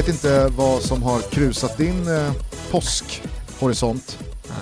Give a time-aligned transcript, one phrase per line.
[0.00, 2.32] Vet inte vad som har krusat din eh,
[2.70, 4.18] påskhorisont.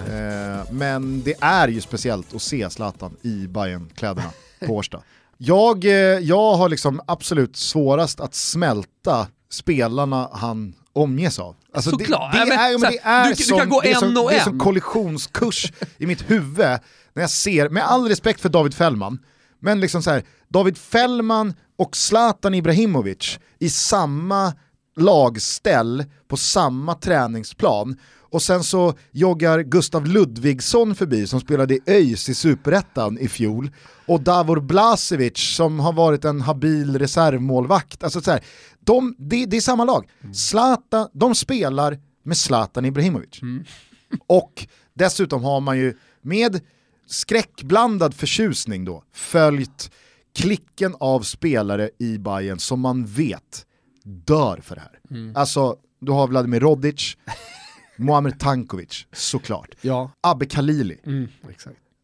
[0.09, 4.31] Eh, men det är ju speciellt att se Zlatan i bayern kläderna
[4.67, 5.03] på Årsta.
[5.36, 11.57] Jag, eh, jag har liksom absolut svårast att smälta spelarna han omges av.
[11.75, 12.32] Alltså Såklart.
[12.32, 14.31] Det, det, Ja, men, är, men det du- kan gå det är en som, och
[14.31, 14.45] det är en.
[14.45, 16.79] som kollisionskurs i mitt huvud
[17.12, 19.18] när jag ser, med all respekt för David Fällman,
[19.61, 24.53] men liksom så här, David Fällman och Zlatan Ibrahimovic i samma
[24.98, 27.96] lagställ på samma träningsplan
[28.30, 33.70] och sen så joggar Gustav Ludvigsson förbi som spelade i ÖIS i Superettan i fjol
[34.06, 38.05] och Davor Blasevic som har varit en habil reservmålvakt.
[38.05, 38.45] Alltså så här,
[38.81, 40.08] de, det, det är samma lag.
[40.34, 43.41] Zlatan, de spelar med Zlatan Ibrahimovic.
[44.27, 46.61] Och dessutom har man ju med
[47.06, 49.91] skräckblandad förtjusning då följt
[50.34, 53.67] klicken av spelare i Bayern som man vet
[54.09, 55.33] dör för det här.
[55.34, 57.17] Alltså, du har Vladimir Rodic,
[57.97, 59.69] Muamer Tankovic, såklart.
[59.81, 61.28] Ja, Abbe Khalili mm,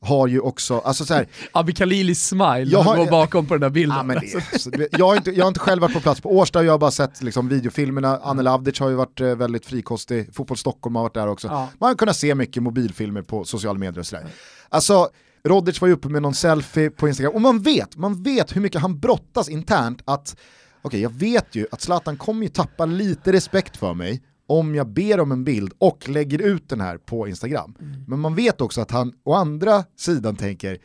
[0.00, 3.60] har ju också, alltså så här, Abbe Khalilis smile Jag har- går bakom på den
[3.60, 3.96] där bilden.
[3.96, 4.18] Ja, men
[4.52, 6.64] det, så det- jag, har inte, jag har inte själv varit på plats på Årsta,
[6.64, 8.18] jag har bara sett liksom, videofilmerna.
[8.22, 11.48] Anne Lavdic har ju varit eh, väldigt frikostig, Fotboll Stockholm har varit där också.
[11.48, 11.68] Ja.
[11.78, 14.26] Man har kunnat se mycket mobilfilmer på sociala medier och sådär.
[14.68, 15.08] Alltså,
[15.44, 18.60] Rodic var ju uppe med någon selfie på Instagram och man vet, man vet hur
[18.60, 20.36] mycket han brottas internt att,
[20.84, 24.88] okej jag vet ju att Zlatan kommer ju tappa lite respekt för mig om jag
[24.88, 27.74] ber om en bild och lägger ut den här på Instagram.
[28.06, 30.78] Men man vet också att han å andra sidan tänker,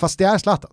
[0.00, 0.70] fast det är Zlatan.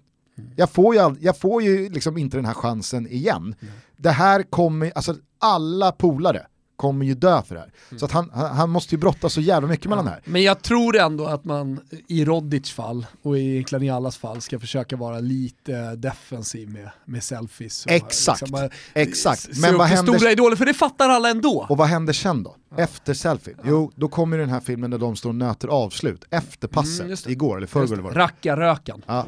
[0.56, 3.56] Jag får ju, all, jag får ju liksom inte den här chansen igen.
[3.98, 7.72] Det här kommer, alltså alla polare kommer ju dö för det här.
[8.00, 10.22] Så att han, han, måste ju brottas så jävla mycket mellan det här.
[10.26, 14.60] Men jag tror ändå att man i Rodic fall och egentligen i allas fall ska
[14.60, 17.86] försöka vara lite defensiv med, med selfies.
[17.88, 19.48] Exakt, bara exakt.
[19.62, 21.66] Men vad händer- Stora idoler, för det fattar alla ändå.
[21.70, 22.56] Och vad händer sen då?
[22.78, 23.56] Efter selfie?
[23.64, 27.10] Jo, då kommer den här filmen där de står och nöter avslut, efter passet, Mm,
[27.10, 27.32] just det.
[27.32, 28.12] igår eller förrgår.
[28.12, 29.02] Rackarrökan.
[29.08, 29.28] Ja.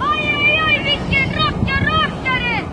[0.00, 2.64] Oj, oj, oj, vilken rockarakare!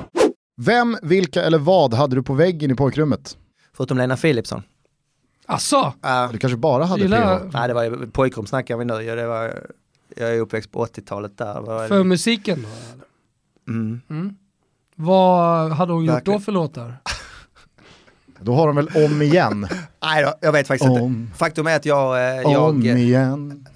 [0.57, 3.37] Vem, vilka eller vad hade du på väggen i pojkrummet?
[3.73, 4.63] Förutom Lena Philipsson.
[5.45, 5.77] Asså?
[6.05, 7.49] Uh, Du kanske bara hade Gillar- PH?
[7.53, 9.15] nej, det var pojkrum snackar vi nu.
[9.15, 9.63] Det var,
[10.17, 11.61] jag är uppväxt på 80-talet där.
[11.61, 12.67] Var, För musiken då?
[12.67, 13.05] eller?
[14.09, 14.35] mm.
[14.95, 16.41] Vad hade hon gjort då Verkligen.
[16.41, 16.93] för låtar?
[18.39, 19.67] Då har de väl om igen,
[20.03, 20.97] Nej då, jag vet faktiskt Om.
[20.97, 21.37] inte.
[21.37, 23.67] Faktum är att jag, eh, jag om igen.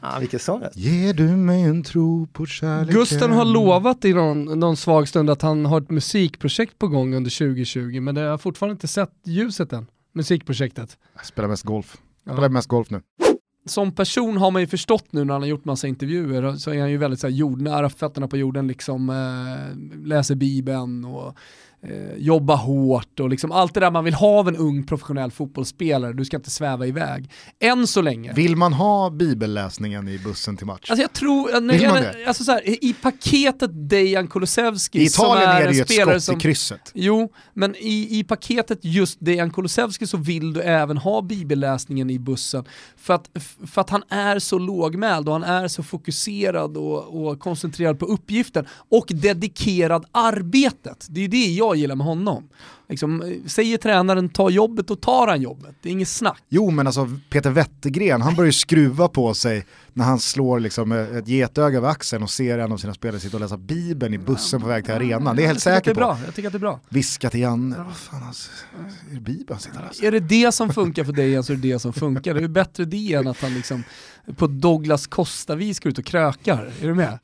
[0.00, 0.76] Ah, vilken sångröst.
[0.76, 2.94] Ger du mig en tro på kärleken?
[3.00, 7.14] Gusten har lovat i någon, någon svag stund att han har ett musikprojekt på gång
[7.14, 10.98] under 2020 men det har fortfarande inte sett ljuset än, musikprojektet.
[11.16, 11.96] Jag spelar mest golf.
[12.24, 12.36] Jag Ja.
[12.36, 13.00] spelar mest golf nu.
[13.66, 16.80] Som person har man ju förstått nu när han har gjort massa intervjuer så är
[16.80, 21.34] han ju väldigt så här, jordnära, fötterna på jorden, liksom eh, läser bibeln och
[21.82, 25.30] eh, jobbar hårt och liksom allt det där man vill ha av en ung professionell
[25.30, 27.30] fotbollsspelare, du ska inte sväva iväg.
[27.60, 28.32] Än så länge.
[28.32, 30.90] Vill man ha bibelläsningen i bussen till match?
[30.90, 35.42] Alltså jag tror, Vill man jag, alltså så här, i paketet Dejan Kulusevski I Italien
[35.42, 36.36] som är, är det ju ett spelare skott som...
[36.36, 36.90] i krysset.
[36.94, 42.18] Jo, men i, i paketet just Dejan Kulusevski så vill du även ha bibelläsningen i
[42.18, 42.64] bussen.
[42.96, 43.30] För att,
[43.66, 48.06] för att han är så lågmäld och han är så fokuserad och, och koncentrerad på
[48.06, 51.06] uppgiften och dedikerad arbetet.
[51.10, 52.48] Det är det jag gillar med honom.
[52.88, 55.76] Liksom, eh, säger tränaren ta jobbet, och tar han jobbet.
[55.82, 56.42] Det är inget snack.
[56.48, 60.92] Jo men alltså Peter Wettergren, han börjar ju skruva på sig när han slår liksom
[60.92, 64.18] ett getöga över axeln och ser en av sina spelare sitta och läsa bibeln i
[64.18, 65.36] bussen på väg till arenan.
[65.36, 66.00] Det är jag helt säker på.
[66.00, 66.80] Jag tycker att det är bra.
[66.88, 68.50] Viska till Janne, vad fan alltså,
[69.10, 70.06] är det bibeln han sitter och läser?
[70.06, 72.34] Är det det som funkar för dig så är det det som funkar.
[72.34, 73.84] Det är bättre det än att han liksom
[74.36, 76.72] på Douglas Costa-vis går ut och krökar.
[76.80, 77.18] Är du med?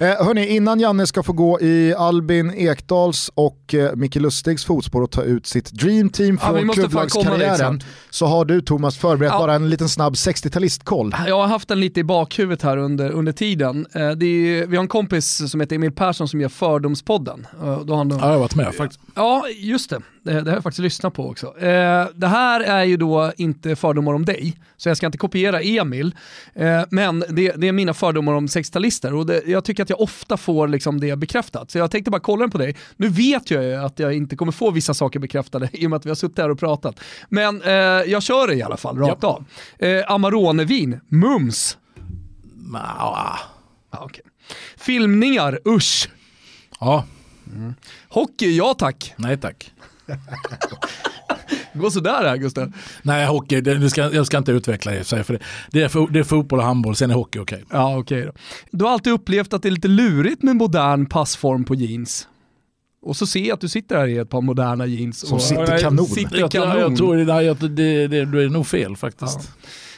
[0.00, 5.02] Eh, hörni, innan Janne ska få gå i Albin Ekdals och eh, Micke Lustigs fotspår
[5.02, 7.80] och ta ut sitt dream team Ja, vi från dit klubblagskarriären
[8.10, 9.38] så har du Thomas förberett Ja.
[9.38, 11.14] bara en liten snabb 60-talistkoll.
[11.26, 13.86] Jag har haft den lite i bakhuvudet här under, under tiden.
[13.94, 17.46] Eh, Det är, vi har en kompis som heter Emil Persson som gör Fördomspodden.
[17.62, 19.00] Eh, Då har han, Ja, jag har varit med faktiskt.
[19.14, 20.00] Ja, just det.
[20.28, 21.46] Det, har jag faktiskt lyssnat på också.
[21.46, 25.60] Eh, det här är ju då inte fördomar om dig, så jag ska inte kopiera
[25.60, 26.14] Emil.
[26.54, 30.00] Eh, men det, det är mina fördomar om 60-talister och det, jag tycker att jag
[30.00, 31.70] ofta får liksom det bekräftat.
[31.70, 32.76] Så jag tänkte bara kolla den på dig.
[32.96, 35.96] Nu vet jag ju att jag inte kommer få vissa saker bekräftade i och med
[35.96, 37.00] att vi har suttit här och pratat.
[37.28, 37.72] Men eh,
[38.06, 39.44] jag kör det i alla fall, rakt av.
[39.78, 41.78] Eh, Amaronevin, mums.
[42.72, 43.38] Ja.
[43.90, 44.24] Ja, okej.
[44.76, 46.10] Filmningar, usch.
[46.80, 47.04] ja,
[48.08, 49.14] Hockey, ja tack.
[49.16, 49.72] nej tack.
[51.72, 52.72] Gå sådär här Gustav.
[53.02, 55.40] Nej, hockey, det, det ska, jag ska inte utveckla det för för det,
[55.70, 57.64] det, är, fo- det är fotboll och handboll, sen är hockey okej.
[57.70, 58.32] Ja, okej då.
[58.70, 62.28] Du har alltid upplevt att det är lite lurigt med modern passform på jeans.
[63.02, 65.18] Och så ser jag att du sitter här i ett par moderna jeans.
[65.26, 66.06] Som och sitter kanon.
[66.06, 66.78] sitter Jag, kanon.
[66.80, 69.50] jag tror det, det, det, det, är nog fel faktiskt.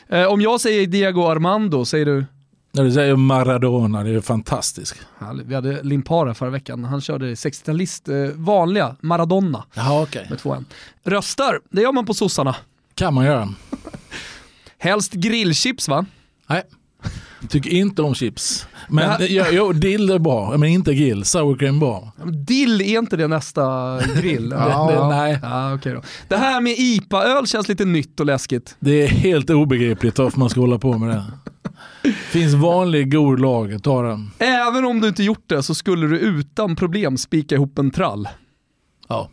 [0.09, 2.25] Eh, om jag säger Diego Armando, säger du?
[2.73, 4.97] När du säger Maradona, det är fantastiskt.
[5.45, 10.27] Vi hade Limpara förra veckan, han körde 60-talist, eh, vanliga Maradona Jaha okej.
[10.31, 10.65] med två n.
[11.05, 12.57] Röstar, det gör man på sossarna.
[12.95, 13.49] Kan man göra.
[14.79, 16.07] Helst grillchips va?
[16.47, 16.63] Nej.
[17.49, 18.67] Tycker inte om chips.
[18.89, 21.25] Men Det här- jo, jo, dill är bra, men inte grill.
[21.25, 22.13] Sour cream bra.
[22.47, 24.51] Dill, är inte det nästa grill?
[24.57, 24.91] Ja.
[24.91, 26.03] Det, nej, Ja, okej då.
[26.29, 28.77] Det här med IPA-öl känns lite nytt och läskigt.
[28.81, 31.25] det är helt obegripligt varför man ska hålla på med det.
[32.31, 34.31] Finns vanlig god lager, ta den.
[34.39, 38.29] Även om du inte gjort det så skulle du utan problem spika ihop en trall.
[39.09, 39.31] Ja,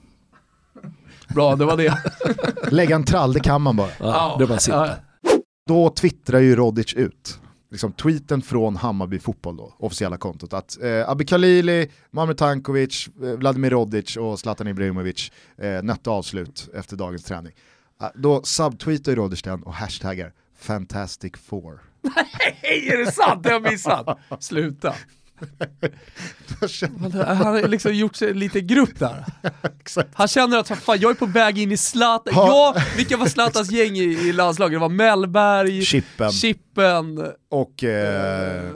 [1.28, 1.98] Bra, det var det.
[2.72, 3.90] Lägga en trall, det kan man bara.
[4.00, 4.96] ja det bara sitta.
[5.68, 7.40] Då twittrar ju Rodic ut,
[7.72, 13.30] liksom tweeten från Hammarby fotboll då, officiella kontot, att eh, Abi Khalili, Mamre Tankovic, eh,
[13.30, 17.54] Vladimir Rodic och Zlatan Ibrahimovic eh, nötte avslut efter dagens träning.
[18.00, 21.80] Ah, då subtweetar ju Rodic den och hashtaggar Fantastic Four.
[22.62, 23.44] Hej, är det sant?
[23.44, 24.20] Det har jag missat.
[24.40, 24.94] Sluta.
[27.14, 29.26] Han har liksom gjort sig lite grupp där.
[30.14, 32.34] Han känner att fan, jag är på väg in i Zlatan.
[32.36, 34.76] Ja, vilka var Zlatans gäng i, i landslaget?
[34.76, 38.72] Det var Mellberg, Chippen Chippen, och, eh,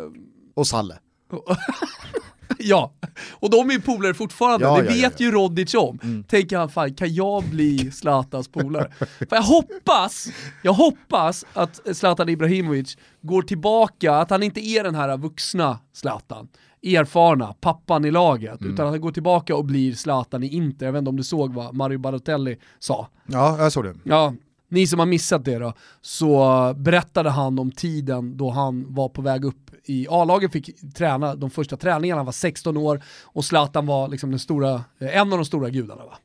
[0.55, 0.97] och Salle.
[2.59, 2.93] ja.
[3.31, 5.25] Och de är ju polare fortfarande, Ja, det ja, vet ja.
[5.25, 6.23] ju Rodic om.
[6.27, 8.91] Tänker han, fan kan jag bli Zlatans polare?
[8.99, 10.27] För jag hoppas,
[10.63, 16.47] jag hoppas att Zlatan Ibrahimovic går tillbaka, att han inte är den här vuxna Zlatan,
[16.83, 20.85] erfarna, pappan i laget, utan att han går tillbaka och blir Zlatan i Inter.
[20.85, 23.07] Jag vet inte om du såg vad Mario Balotelli sa.
[23.25, 23.95] Ja, jag såg det.
[24.03, 24.33] Ja,
[24.71, 29.21] ni som har missat det då, så berättade han om tiden då han var på
[29.21, 33.85] väg upp i A-laget, fick träna de första träningarna, han var 16 år och Zlatan
[33.85, 36.17] var liksom den stora, eh, en av de stora gudarna va?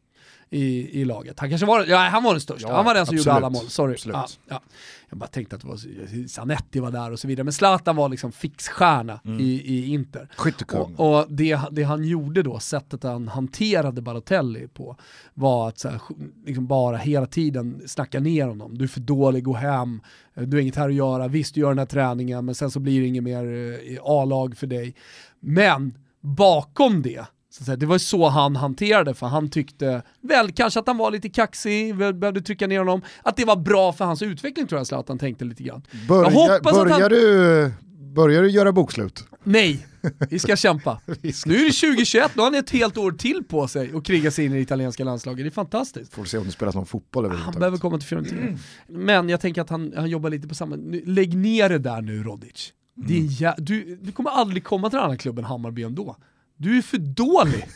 [0.51, 1.41] I, i laget.
[1.41, 3.45] Han kanske var, ja han var den största, Ja, han var den som gjorde absolut.
[3.45, 3.97] alla mål, sorry.
[4.07, 4.61] Ja, ja.
[5.09, 8.09] Jag bara tänkte att det var, Zanetti var där och så vidare, men Zlatan var
[8.09, 9.41] liksom fixstjärna Mm.
[9.41, 10.29] i, i Inter.
[10.37, 10.95] Skyttekung.
[10.97, 14.97] Och, och det, det han gjorde då, sättet han hanterade Balotelli på,
[15.35, 16.01] var att så här,
[16.47, 18.79] liksom bara hela tiden snacka ner honom.
[18.79, 20.01] Du är för dålig, gå hem,
[20.35, 22.81] du har inget här att göra, visst du gör den här träningen men sen så
[22.81, 23.45] blir det inget mer
[23.93, 24.95] eh, A-lag för dig.
[25.41, 27.27] Men bakom det,
[27.65, 31.29] så det var så han hanterade för han tyckte väl kanske att han var lite
[31.29, 35.19] kaxig, behövde trycka ner honom, att det var bra för hans utveckling tror jag Zlatan
[35.19, 35.83] tänkte lite grann.
[36.03, 37.73] Att börjar, han- du,
[38.15, 39.25] börjar du göra bokslut?
[39.45, 39.87] Nej,
[40.31, 41.01] vi ska kämpa.
[41.23, 43.93] Vi ska- Nu är det 2021, nu har han ett helt år till på sig
[43.95, 45.45] att kriga sig in i det italienska landslaget.
[45.45, 46.15] Det är fantastiskt.
[46.15, 47.61] Får se om det spelas någon fotboll Han överhuvudtaget.
[47.61, 48.59] behöver komma till Fiorentina.
[48.89, 50.77] Men jag tänker att han, han jobbar lite på samma...
[51.05, 52.73] Lägg ner det där nu Rodic.
[53.09, 53.55] En jä...
[53.59, 56.17] du, du kommer aldrig komma till den andra klubben Hammarby ändå.
[56.57, 57.67] Du är för dålig.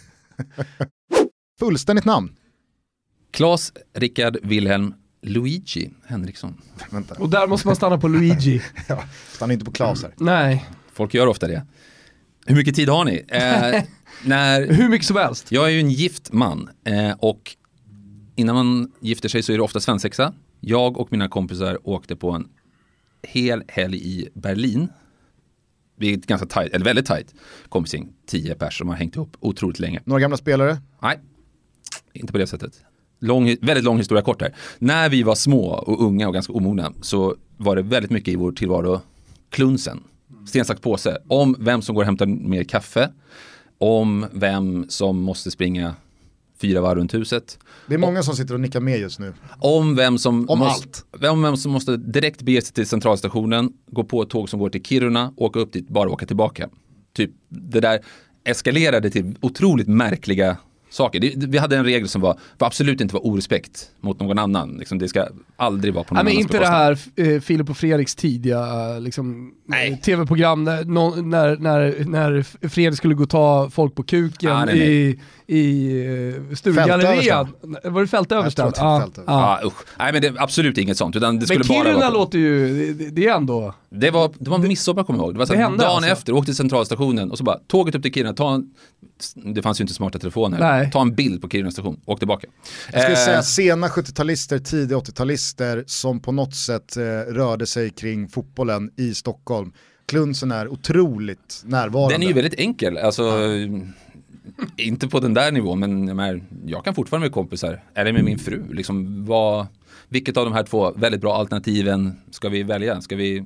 [1.59, 2.37] Fullständigt namn.
[3.31, 6.63] Klas Rickard Wilhelm Luigi Henriksson.
[6.91, 8.63] Vänta, Och där måste man stanna på Luigi.
[9.33, 10.15] stanna inte på Klas här.
[10.17, 11.67] Nej, Folk gör ofta det.
[12.47, 13.25] Hur mycket tid har ni?
[13.29, 13.83] Eh,
[14.25, 15.53] när, hur mycket som helst.
[15.53, 17.57] jag är ju en gift man eh, och
[18.37, 20.35] innan man gifter sig så är det ofta svensexa.
[20.61, 22.49] Jag och mina kompisar åkte på en
[23.23, 24.89] hel helg i Berlin.
[26.01, 27.35] Vi är ganska tajt, eller väldigt tajt
[27.69, 30.01] kompisgäng, tio pers som har hängt ihop otroligt länge.
[30.05, 30.79] Några gamla spelare?
[31.03, 31.21] Nej,
[32.13, 32.81] inte på det sättet.
[33.19, 34.55] Lång, väldigt lång historia kort här.
[34.79, 38.37] När vi var små och unga och ganska omogna så var det väldigt mycket i
[38.37, 39.01] vår tillvaro
[39.51, 40.01] klunsen.
[40.47, 41.19] Sten, sax, påse.
[41.29, 43.11] Om vem som går och hämtar mer kaffe.
[43.79, 45.95] Om vem som måste springa
[46.61, 47.59] fyra varv runt huset.
[47.87, 49.35] Det är många som sitter och nickar med just nu.
[49.59, 54.05] Om vem som, Om måste, om vem som måste direkt bege sig till centralstationen, gå
[54.05, 56.69] på ett tåg som går till Kiruna, åka upp dit, bara åka tillbaka.
[57.13, 58.01] Typ det där
[58.45, 60.57] eskalerade till otroligt märkliga
[60.91, 61.21] saker.
[61.21, 64.77] Det, vi hade en regel som var, var absolut inte var orespekt mot någon annan.
[64.79, 67.27] Liksom, det ska aldrig vara på någon Nej, men annans inte det bekostnad.
[67.27, 68.59] här eh, Filip och Fredriks tidiga
[68.95, 69.53] eh, liksom,
[69.91, 70.85] eh, tv-program när,
[71.23, 75.19] när, när, när Fredrik skulle gå och ta folk på kuken Ah, nej, nej.
[75.47, 77.49] i, i uh, Sturegallerian.
[77.85, 78.67] Var det Fältöversten?
[78.67, 78.73] Det.
[78.77, 79.09] Ja.
[79.27, 79.75] Ja, usch.
[79.99, 81.17] Nej men det, absolut inget sånt.
[81.17, 83.75] Utan det Men skulle Kiruna vara, låter ju, det, det är ändå...
[83.93, 85.35] det var, det var midsommar kommer jag ihåg.
[85.35, 86.11] Det var så Det dagen alltså?
[86.11, 88.71] efter, åkte till centralstationen och så bara tåget upp till Kiruna, ta en,
[89.55, 90.91] det fanns ju inte smarta telefoner, Nej.
[90.91, 92.47] ta en bild på Kiruna station, åk tillbaka.
[92.93, 97.91] Jag skulle Eh, säga sena 70-talister, tidiga 80-talister som på något sätt eh, rörde sig
[97.91, 99.73] kring fotbollen i Stockholm.
[100.07, 102.15] Klunsen är otroligt närvarande.
[102.15, 103.23] Den är ju väldigt enkel, alltså
[104.77, 108.25] inte på den där nivån men jag, menar, jag kan fortfarande med kompisar, eller med
[108.25, 109.67] min fru, liksom vad,
[110.09, 113.01] vilket av de här två väldigt bra alternativen ska vi välja?
[113.01, 113.45] Ska vi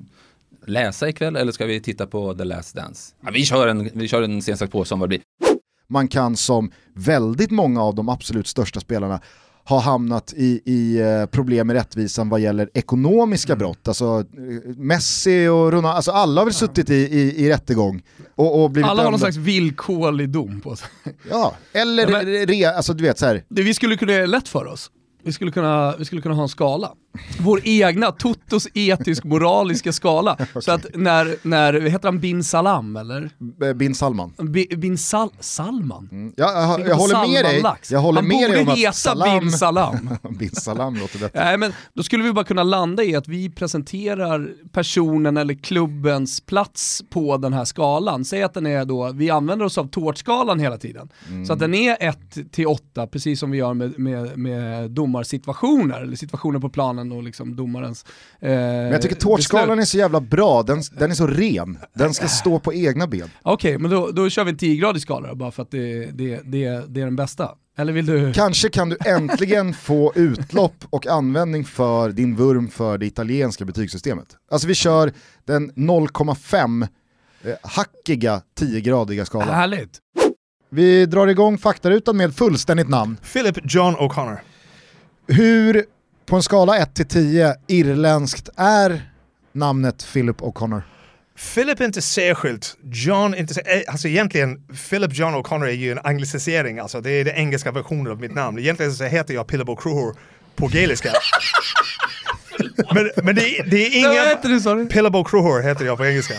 [0.66, 3.14] läsa ikväll eller ska vi titta på The Last Dance?
[3.24, 5.20] Ja, vi kör en, vi kör en sen sagt på som vad det blir.
[5.88, 9.20] man kan som väldigt många av de absolut största spelarna
[9.68, 13.88] ha hamnat i, i eh, problem med rättvisan vad gäller ekonomiska brott.
[13.88, 18.02] Alltså eh, Messi och Ronaldo, alltså alla har väl suttit i, i, i rättegång
[18.34, 20.88] och, och blivit Alla har någon slags villkorlig dom på sig.
[21.30, 23.44] Ja, eller Ja, men- re, alltså du vet så här.
[23.48, 24.90] Det vi skulle kunna göra lätt för oss.
[25.22, 26.92] Vi skulle, kunna, vi skulle kunna ha en skala.
[27.40, 30.36] Vår egna, Totos etisk-moraliska skala.
[30.60, 33.30] Så att när, när, heter han bin Salam eller?
[33.62, 34.32] eh, bin Salman.
[34.38, 36.32] Bi- Bin Sal Salman?
[36.36, 38.92] Jag, jag, jag på håller med dig, jag håller Han med dig om att heta
[38.92, 40.10] Salam, bin Salam.
[40.38, 41.44] bin Salam låter bättre.
[41.44, 46.40] Nej men då skulle vi bara kunna landa i att vi presenterar personen eller klubbens
[46.40, 48.24] plats på den här skalan.
[48.24, 51.08] Säg att den är då, vi använder oss av tårtskalan hela tiden.
[51.46, 56.00] Så att den är 1 till 8, precis som vi gör med, med, med domarsituationer,
[56.00, 58.04] eller situationer på planen och liksom domarens
[58.40, 61.78] eh, Men jag tycker tårtskalan är så jävla bra, den, den är så ren.
[61.94, 63.30] Den ska stå på egna ben.
[63.42, 66.40] Okej, men då, då kör vi en 10-gradig skala då, bara för att det, det,
[66.44, 67.50] det, det är den bästa.
[67.76, 68.32] Eller vill du?
[68.32, 74.26] Kanske kan du äntligen få utlopp och användning för din vurm för det italienska betygssystemet.
[74.50, 75.12] Alltså vi kör
[75.44, 76.88] den 0,5
[77.44, 79.48] eh, hackiga 10-gradiga skalan.
[79.48, 79.98] Härligt.
[80.70, 83.16] Vi drar igång faktarutan med fullständigt namn.
[83.32, 84.38] Philip John O'Connor.
[85.26, 85.84] Hur,
[86.26, 89.10] på en skala 1 till 10, irländskt är
[89.52, 90.82] namnet Philip O'Connor?
[91.54, 95.92] Philip är inte särskilt, John inte sär- eh, Alltså egentligen, Philip John O'Connor är ju
[95.92, 98.58] en anglicisering, alltså det är den engelska versionen av mitt namn.
[98.58, 100.14] Egentligen så heter jag Philip O'Crohor
[100.56, 101.10] på gaeliska.
[102.94, 104.28] men men det, är- det är Nej, vad ingen...
[104.28, 104.86] heter du sa du?
[104.86, 106.34] Philip O'Crohor heter jag på engelska.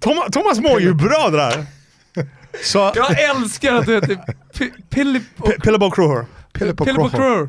[0.00, 1.66] Thomas, Thomas mår ju bra det där.
[2.64, 4.18] Så, Jag älskar att du heter
[4.90, 5.52] Philip och
[6.54, 6.84] P- Philip O'Crohor.
[6.84, 7.48] Philip Philip O'Crohor.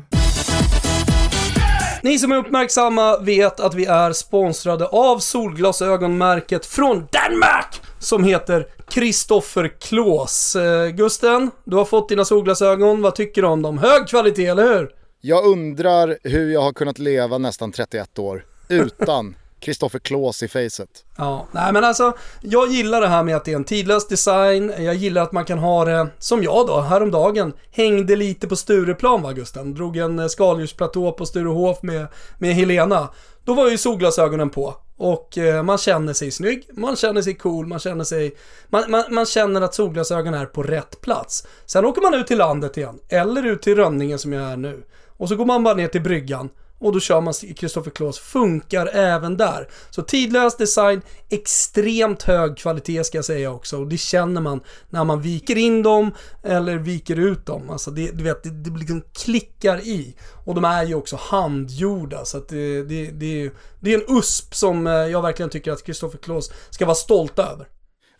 [2.02, 8.66] Ni som är uppmärksamma vet att vi är sponsrade av solglasögonmärket från Danmark som heter
[8.90, 10.56] Kristoffer Klås.
[10.56, 13.02] Eh, Gusten, du har fått dina solglasögon.
[13.02, 13.78] Vad tycker du om dem?
[13.78, 14.90] Hög kvalitet, eller hur?
[15.20, 21.04] Jag undrar hur jag har kunnat leva nästan 31 år utan Kristoffer Klås i facet.
[21.16, 24.72] Ja, nej men alltså, jag gillar det här med att det är en tidlös design,
[24.78, 29.22] jag gillar att man kan ha det, som jag då, häromdagen, hängde lite på Stureplan
[29.22, 29.74] va Gusten?
[29.74, 32.06] Drog en eh, skaldjursplatå på Sturehof med,
[32.38, 33.08] med Helena.
[33.44, 37.66] Då var ju solglasögonen på och eh, man känner sig snygg, man känner sig cool,
[37.66, 38.36] man känner sig,
[38.68, 41.46] man, man, man känner att solglasögonen är på rätt plats.
[41.66, 44.82] Sen åker man ut till landet igen, eller ut till Rönningen som jag är nu.
[45.16, 48.86] Och så går man bara ner till bryggan och då kör man Kristoffer Klås, funkar
[48.86, 49.68] även där.
[49.90, 53.76] Så tidlös design, extremt hög kvalitet ska jag säga också.
[53.78, 57.70] Och det känner man när man viker in dem eller viker ut dem.
[57.70, 60.16] Alltså det, du vet, det, det liksom klickar i.
[60.44, 64.18] Och de är ju också handgjorda så att det, det, det, är- det är en
[64.18, 67.68] USP som eh, jag verkligen tycker att Kristoffer Klås ska vara stolt över.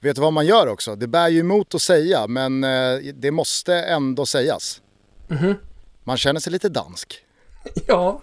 [0.02, 0.96] Vet du vad man gör också?
[0.96, 4.80] Det bär ju emot att säga, men eh, det måste ändå sägas.
[6.04, 7.22] Man känner sig lite dansk.
[7.86, 8.20] Ja,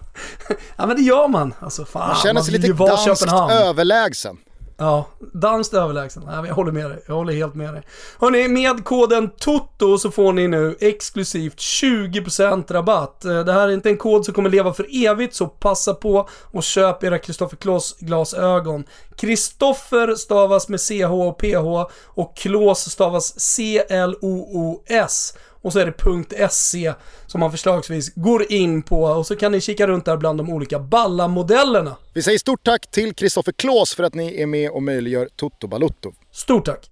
[0.76, 1.54] ja men det gör man.
[1.60, 3.50] Alltså fan, Man känner sig vill lite danskt Köpenhamn.
[3.52, 4.36] överlägsen.
[4.76, 6.22] Ja, danskt överlägsen.
[6.26, 7.02] Nej, jag håller med dig.
[7.06, 7.82] Jag håller helt med dig.
[8.20, 13.24] Hörni, med koden TOTO så får ni nu exklusivt 20% rabatt.
[13.24, 16.28] Eh, Det här är inte en kod som kommer leva för evigt, så passa på
[16.42, 18.84] och köp era Kristoffer Kloss glasögon.
[19.16, 25.34] Kristoffer stavas med CH och PH och Klås stavas C-L-O-O-S.
[25.64, 26.94] Och så är det .se
[27.26, 30.50] som man förslagsvis går in på och så kan ni kika runt där bland de
[30.50, 31.96] olika balla modellerna.
[32.14, 35.66] Vi säger stort tack till Kristoffer Klås för att ni är med och möjliggör Toto
[35.66, 36.12] Balutto.
[36.32, 36.90] Stort tack!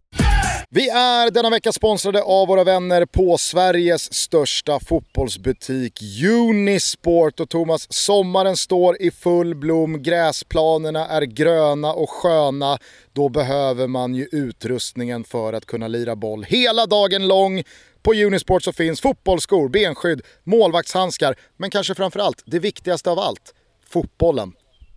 [0.74, 7.40] Vi är denna vecka sponsrade av våra vänner på Sveriges största fotbollsbutik Unisport.
[7.40, 12.78] Och Thomas, sommaren står i full blom, gräsplanerna är gröna och sköna.
[13.12, 17.62] Då behöver man ju utrustningen för att kunna lira boll hela dagen lång.
[18.02, 23.54] På Unisport så finns fotbollsskor, benskydd, målvaktshandskar, men kanske framförallt det viktigaste av allt,
[23.92, 24.52] fotbollen.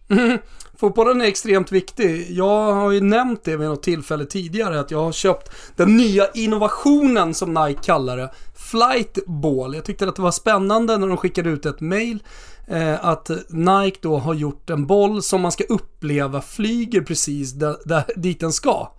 [0.77, 2.31] Fotbollen är extremt viktig.
[2.31, 6.29] Jag har ju nämnt det vid något tillfälle tidigare att jag har köpt den nya
[6.33, 8.31] innovationen som Nike kallar det.
[8.55, 9.75] Flightball.
[9.75, 12.23] Jag tyckte att det var spännande när de skickade ut ett mail
[12.67, 17.75] eh, att Nike då har gjort en boll som man ska uppleva flyger precis där,
[17.85, 18.91] där, dit den ska.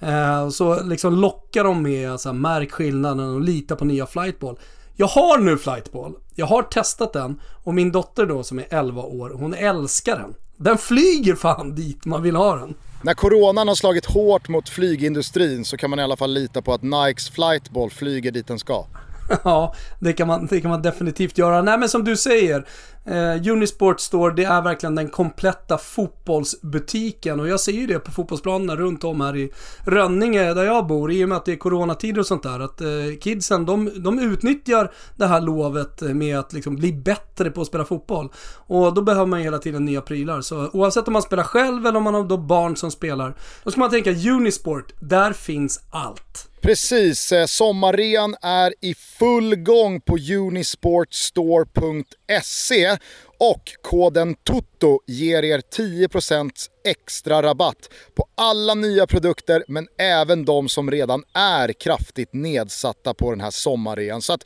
[0.00, 4.58] Eh, så liksom lockar de med alltså, märk skillnaden och lita på nya Flightball.
[4.94, 6.14] Jag har nu Flightball.
[6.34, 10.34] Jag har testat den och min dotter då som är 11 år, hon älskar den.
[10.56, 12.74] Den flyger fan dit man vill ha den.
[13.02, 16.72] När coronan har slagit hårt mot flygindustrin så kan man i alla fall lita på
[16.72, 18.86] att Nikes flightball flyger dit den ska.
[19.44, 21.62] Ja, det kan, man, det kan man definitivt göra.
[21.62, 22.66] Nej men som du säger,
[23.08, 28.10] Eh, Unisport Store, det är verkligen den kompletta fotbollsbutiken och jag ser ju det på
[28.10, 29.52] fotbollsplanerna runt om här i
[29.84, 32.60] Rönninge där jag bor i och med att det är coronatider och sånt där.
[32.60, 32.88] Att eh,
[33.20, 37.84] kidsen, de, de utnyttjar det här lovet med att liksom bli bättre på att spela
[37.84, 38.32] fotboll.
[38.66, 40.40] Och då behöver man hela tiden nya prylar.
[40.40, 43.34] Så oavsett om man spelar själv eller om man har då barn som spelar,
[43.64, 46.48] då ska man tänka Unisport, där finns allt.
[46.66, 52.25] Precis, eh, sommarrean är i full gång på unisportstore.se
[53.38, 56.50] och koden TOTO ger er 10%
[56.84, 63.30] extra rabatt på alla nya produkter men även de som redan är kraftigt nedsatta på
[63.30, 64.22] den här sommarrean.
[64.22, 64.42] Så att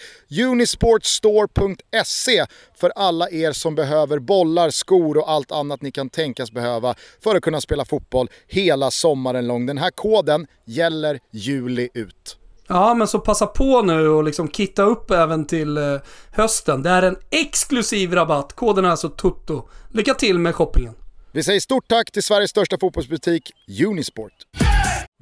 [0.51, 6.95] unisportstore.se för alla er som behöver bollar, skor och allt annat ni kan tänkas behöva
[7.21, 9.67] för att kunna spela fotboll hela sommaren lång.
[9.67, 12.40] Den här koden gäller juli ut.
[12.73, 15.97] Ja, men så passa på nu och liksom kitta upp även till eh,
[16.33, 16.83] hösten.
[16.83, 18.53] Det är en exklusiv rabatt.
[18.53, 19.69] Koden är alltså TUTTO.
[19.89, 20.95] Lycka till med shoppingen.
[21.33, 23.53] Vi säger stort tack till Sveriges största fotbollsbutik
[23.87, 24.33] Unisport.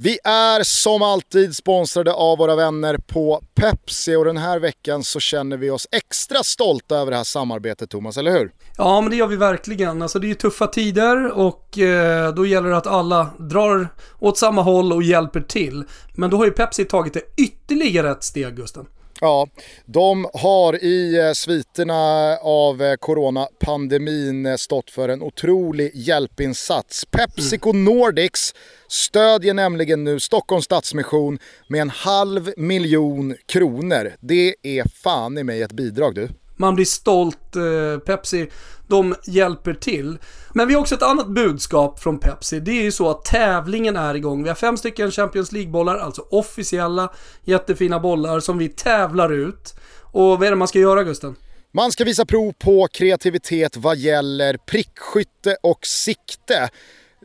[0.00, 5.20] Vi är som alltid sponsrade av våra vänner på Pepsi och den här veckan så
[5.20, 8.52] känner vi oss extra stolta över det här samarbetet Thomas, eller hur?
[8.76, 10.02] Ja, men det gör vi verkligen.
[10.02, 13.88] Alltså det är ju tuffa tider och eh, då gäller det att alla drar
[14.18, 15.84] åt samma håll och hjälper till.
[16.14, 18.86] Men då har ju Pepsi tagit det ytterligare ett steg, Gusten.
[19.20, 19.48] Ja,
[19.87, 27.04] de har i eh, sviterna av eh, coronapandemin eh, stått för en otrolig hjälpinsats.
[27.04, 28.54] Pepsico Nordics
[28.88, 34.12] stödjer nämligen nu Stockholms Stadsmission med en halv miljon kronor.
[34.20, 36.28] Det är fan i mig ett bidrag du.
[36.58, 37.56] Man blir stolt.
[37.56, 38.50] Eh, Pepsi,
[38.88, 40.18] de hjälper till.
[40.52, 42.60] Men vi har också ett annat budskap från Pepsi.
[42.60, 44.42] Det är ju så att tävlingen är igång.
[44.42, 47.12] Vi har fem stycken Champions League-bollar, alltså officiella
[47.44, 49.74] jättefina bollar som vi tävlar ut.
[50.02, 51.37] Och vad är det man ska göra Gusten?
[51.72, 56.70] Man ska visa prov på kreativitet vad gäller prickskytte och sikte.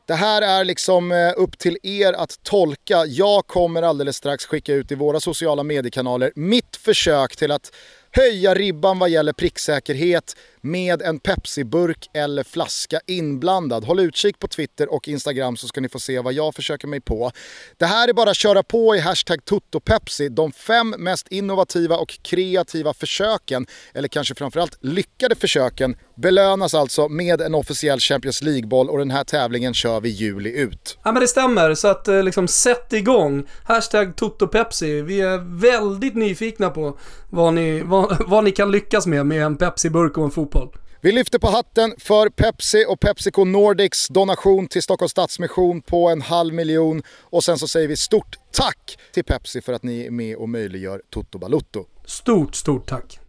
[0.07, 3.05] Det här är liksom eh, upp till er att tolka.
[3.05, 7.71] Jag kommer alldeles strax skicka ut i våra sociala mediekanaler mitt försök till att
[8.15, 13.83] höja ribban vad gäller pricksäkerhet med en Pepsi-burk eller flaska inblandad.
[13.83, 17.01] Håll utkik på Twitter och Instagram så ska ni få se vad jag försöker mig
[17.01, 17.31] på.
[17.77, 20.29] Det här är bara att köra på i hashtag TuttoPepsi.
[20.29, 27.41] De fem mest innovativa och kreativa försöken, eller kanske framförallt lyckade försöken, belönas alltså med
[27.41, 30.97] en officiell Champions League-boll och den här tävlingen kör vi juli ut.
[31.03, 33.47] Ja men det stämmer, så att eh, liksom sätt igång.
[33.63, 35.01] Hashtag TotoPepsi.
[35.01, 36.97] Vi är väldigt nyfikna på
[37.29, 40.52] vad ni, vad, vad ni kan lyckas med med en Pepsi-burk och en fotboll.
[41.01, 46.21] Vi lyfter på hatten för Pepsi och Pepsico Nordics donation till Stockholms Stadsmission på en
[46.21, 47.01] halv miljon.
[47.21, 50.49] Och sen så säger vi stort tack till Pepsi för att ni är med och
[50.49, 51.85] möjliggör Toto Balutto.
[52.05, 53.19] Stort, stort tack.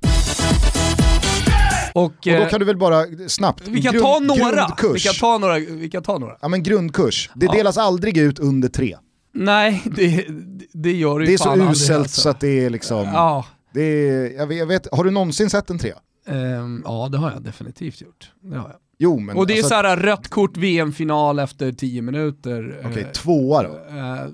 [1.95, 4.45] Och, och då eh, kan du väl bara snabbt, vi kan grund- ta några.
[4.45, 5.05] Vi grundkurs.
[5.05, 5.59] kan ta några.
[5.59, 6.37] Vi kan ta några.
[6.41, 8.97] Ja men grundkurs, det delas aldrig ut under tre.
[9.35, 10.27] Nej, det,
[10.73, 12.21] det gör det ju Det är så uselt alltså.
[12.21, 13.05] så att det är liksom...
[13.05, 13.47] Ja.
[13.75, 15.97] Det är, jag, vet, jag vet, har du någonsin sett en trea?
[16.27, 18.33] Ehm, ja, det har jag definitivt gjort.
[18.41, 18.79] Det har jag.
[18.99, 19.37] Jo men...
[19.37, 22.81] och det är alltså, så här rött kort VM-final efter 10 minuter.
[22.85, 23.69] Okej, Eh, tvåa då?
[23.69, 24.27] eh,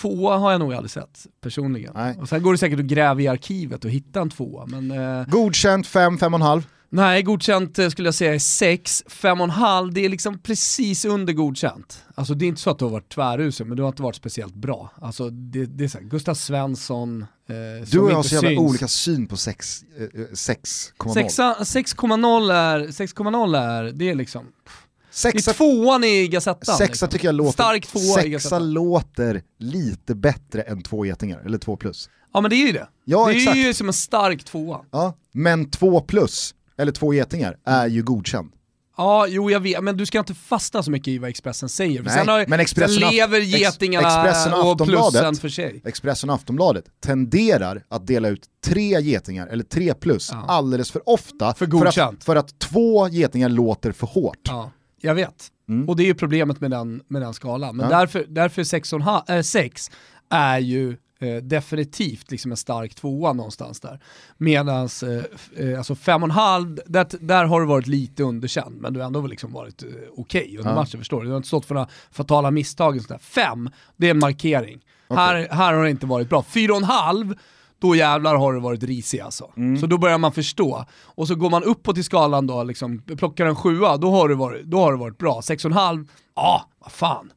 [0.00, 1.92] tvåa har jag nog aldrig sett personligen.
[1.96, 2.18] Nej.
[2.20, 4.66] Och sen går det säkert att gräva i arkivet och hitta en tvåa.
[4.66, 6.62] Men, eh, Godkänt 5, 5,5.
[6.92, 9.04] Nej, godkänt eh, skulle jag säga är 6.
[9.06, 12.04] 5,5 det är liksom precis under godkänt.
[12.14, 14.16] Alltså det är inte så att du har varit tvärusel, men du har inte varit
[14.16, 14.90] speciellt bra.
[15.00, 18.48] Alltså det, det är så här, Gustav Svensson, eh, Du och jag har så jävla
[18.48, 18.60] syns.
[18.60, 21.14] olika syn på sex, eh, eh, 6,0.
[21.14, 26.76] Sexa- 6,0 är, 6,0 är, det är liksom, det är Sexa, tvåan i Gazettan.
[26.76, 27.08] sexa liksom.
[27.08, 28.72] tycker jag låter, Stark tvåa i sexa Gazettan.
[28.72, 32.08] låter lite bättre än två getingar, eller två plus.
[32.34, 32.88] Ja men det är ju det.
[33.04, 33.56] Ja, det är exakt.
[33.56, 34.80] ju som en stark tvåa.
[34.90, 38.52] Ja, men två plus, eller två getingar, är ju godkänd.
[38.96, 42.02] Ja, jo jag vet, men du ska inte fastna så mycket i vad Expressen säger.
[42.02, 45.82] Nej, har, men Expressen lever getingarna Expressen och plussen för sig.
[45.84, 50.44] Expressen och Aftonbladet tenderar att dela ut tre getingar, eller tre plus, Ja.
[50.48, 51.54] alldeles för ofta.
[51.54, 54.38] För för, att, för att två getingar låter för hårt.
[54.42, 55.48] Ja, jag vet.
[55.68, 55.88] Mm.
[55.88, 57.76] Och det är ju problemet med den, med den skalan.
[57.76, 57.98] Men Ja.
[57.98, 59.90] därför, därför 6,5 äh, 6
[60.30, 64.00] är ju eh, definitivt liksom en stark tvåa någonstans där.
[64.36, 69.06] Medan eh, eh, alltså 5,5, där, där har du varit lite underkänd, men du har
[69.06, 70.76] ändå liksom varit eh, okej under Ja.
[70.76, 71.24] matchen, förstår du?
[71.26, 72.96] Du har inte stått för några fatala misstag.
[72.96, 73.18] och sånt där.
[73.18, 74.80] 5, det är en markering.
[75.08, 76.42] Här, här har det inte varit bra.
[76.42, 77.36] 4,5,
[77.78, 79.50] då jävlar har det varit risig alltså.
[79.56, 79.80] Mm.
[79.80, 80.84] Så då börjar man förstå.
[81.04, 84.34] Och så går man uppåt i skalan då, liksom, plockar en sjua, då har det
[84.34, 85.40] varit, då har det varit bra.
[85.40, 87.32] 6,5, ja, vad fan.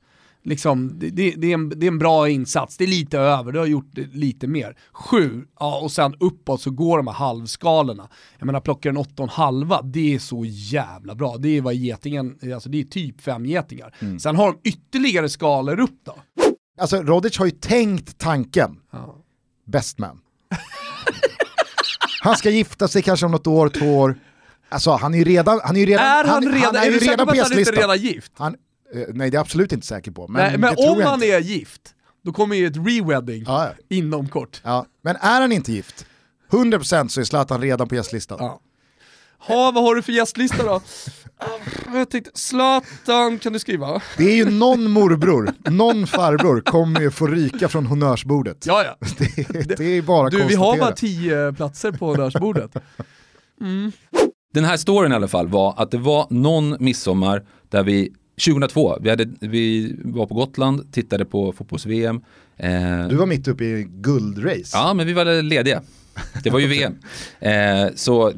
[0.45, 3.51] Liksom, det, det, det, är en, det är en bra insats, det är lite över,
[3.51, 4.77] du har gjort lite mer.
[4.93, 8.09] Sju, ja, och sen uppåt så går de här halvskalorna.
[8.39, 11.37] Jag menar plockar en åtta och en halva, det är så jävla bra.
[11.37, 13.95] Det är vad getingen, alltså det är typ fem getingar.
[14.19, 16.15] Sen har de ytterligare skalor upp då.
[16.81, 19.15] Alltså Rodic har ju tänkt tanken, Ja.
[19.67, 20.19] best man.
[22.21, 24.15] han ska gifta sig kanske om något år, två år.
[24.69, 26.97] Alltså han är ju redan, han är ju redan, är han, redan, är är ju
[26.99, 27.75] redan på han gästlistan.
[27.77, 28.31] är redan gift?
[28.35, 28.55] Han,
[28.93, 30.27] nej det är jag absolut inte säker på.
[30.27, 31.25] Men, Men, men om han inte.
[31.27, 31.81] är gift,
[32.23, 33.95] då kommer ju ett re-wedding Ja, ja.
[33.97, 34.61] inom kort.
[34.63, 36.05] Ja, men är han inte gift,
[36.51, 38.37] 100% så är Zlatan redan på gästlistan.
[38.41, 38.59] Ja.
[39.39, 40.81] Ha, vad har du för gästlista då?
[41.37, 41.47] Ah,
[41.97, 44.01] Jag tänkte, Zlatan kan du skriva?
[44.17, 48.65] Det är ju någon morbror, någon farbror kommer ju få ryka från honnörsbordet.
[48.65, 49.07] Ja, ja.
[49.17, 52.71] Det, det är bara Du, vi har bara tio platser på honnörsbordet.
[54.53, 58.97] Den här storyn i alla fall var att det var någon midsommar där vi 2002,
[59.01, 62.21] vi, hade, vi var på Gotland, tittade på fotbolls-VM.
[62.57, 64.71] Eh, Du var mitt uppe i guldrace.
[64.77, 65.81] Ja, men vi var lediga.
[66.43, 66.95] Det var ju VM.
[67.39, 68.31] Eh, så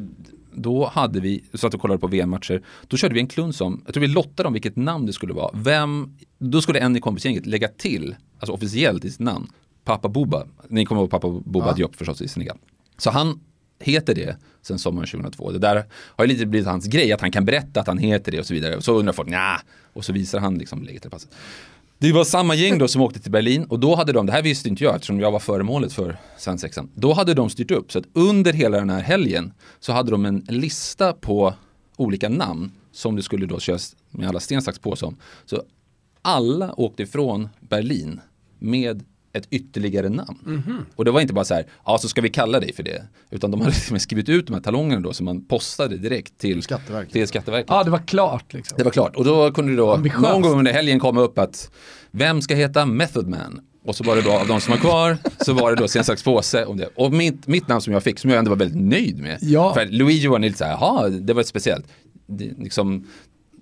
[0.53, 3.81] då hade vi, så att vi kollade på VM-matcher, då körde vi en kluns om,
[3.85, 5.51] jag tror vi lottade om vilket namn det skulle vara.
[5.53, 9.47] Vem, då skulle en i kompisgänget lägga till, alltså officiellt i sitt namn,
[9.83, 10.43] Papa Boba.
[10.67, 11.73] Ni kommer ihåg Papa Boba Ja.
[11.73, 12.57] Diop förstås i Senegal.
[12.97, 13.39] Så han
[13.79, 15.51] heter det sen sommaren 2002.
[15.51, 18.31] Det där har ju lite blivit hans grej, att han kan berätta att han heter
[18.31, 18.75] det och så vidare.
[18.75, 19.61] Och så undrar folk, nja,
[19.93, 21.29] och så visar han liksom läget till passet.
[21.99, 24.41] Det var samma gäng då som åkte till Berlin och då hade de, det här
[24.41, 26.89] visste inte jag eftersom jag var föremålet för svensexan.
[26.95, 30.25] Då hade de styrt upp så att under hela den här helgen så hade de
[30.25, 31.53] en lista på
[31.95, 35.17] olika namn som det skulle då köras med alla sten, sax, påse om.
[35.45, 35.63] Så
[36.21, 38.19] alla åkte ifrån Berlin
[38.59, 39.03] med
[39.37, 40.85] ett ytterligare namn.
[40.95, 43.03] Och det var inte bara så här, ja så ska vi kalla dig för det.
[43.31, 47.13] Utan de hade skrivit ut de här talongerna då som man postade direkt till Skatteverket.
[47.13, 47.67] Till Skatteverket.
[47.69, 48.77] Ja, det var klart liksom.
[48.77, 49.15] Det var klart.
[49.15, 50.21] Och då kunde det då Ambitiöst.
[50.21, 51.71] någon gång under helgen komma upp att
[52.11, 53.61] vem ska heta Method Man?
[53.85, 56.03] Och så var det då av de som var kvar så var det då sen
[56.03, 56.89] slags påse om det.
[56.95, 59.37] Och mitt, mitt namn som jag fick som jag ändå var väldigt nöjd med.
[59.41, 59.73] Ja.
[59.73, 61.85] För Luigi var lite så här, jaha det var speciellt.
[62.27, 63.07] Det, liksom,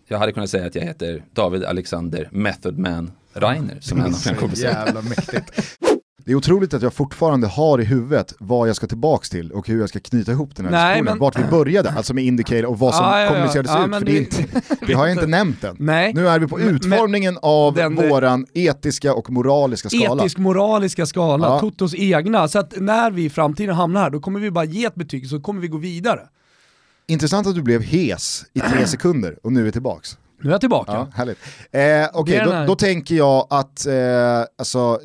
[0.07, 4.11] jag hade kunnat säga att jag heter David Alexander Method Man Reiner som en av
[4.25, 4.67] mina kompisar.
[4.67, 5.77] Jävla mäktigt.
[6.25, 9.67] Det är otroligt att jag fortfarande har i huvudet vad jag ska tillbaks till och
[9.67, 12.65] hur jag ska knyta ihop den här Nej, men- Vart vi började, alltså med Indicator
[12.65, 13.29] och vad som Ja, ja, ja.
[13.29, 13.93] kommunicerades Ja, ut.
[13.93, 15.75] För det, det- inte, det har jag inte nämnt än.
[15.79, 16.13] Nej.
[16.13, 20.23] Nu är vi på men- utformningen av den- våran etiska och moraliska skala.
[20.23, 21.59] Etisk-moraliska skala, Ja.
[21.59, 22.47] Totos egna.
[22.47, 25.29] Så att när vi i framtiden hamnar här, då kommer vi bara ge ett betyg
[25.29, 26.19] så kommer vi gå vidare.
[27.07, 30.17] Intressant att du blev hes i tre sekunder och nu är tillbaks.
[30.41, 30.91] Nu är jag tillbaka.
[30.91, 31.37] Ja, härligt.
[31.71, 33.93] Eh, Okej, den då, då tänker jag att eh,
[34.57, 34.99] alltså,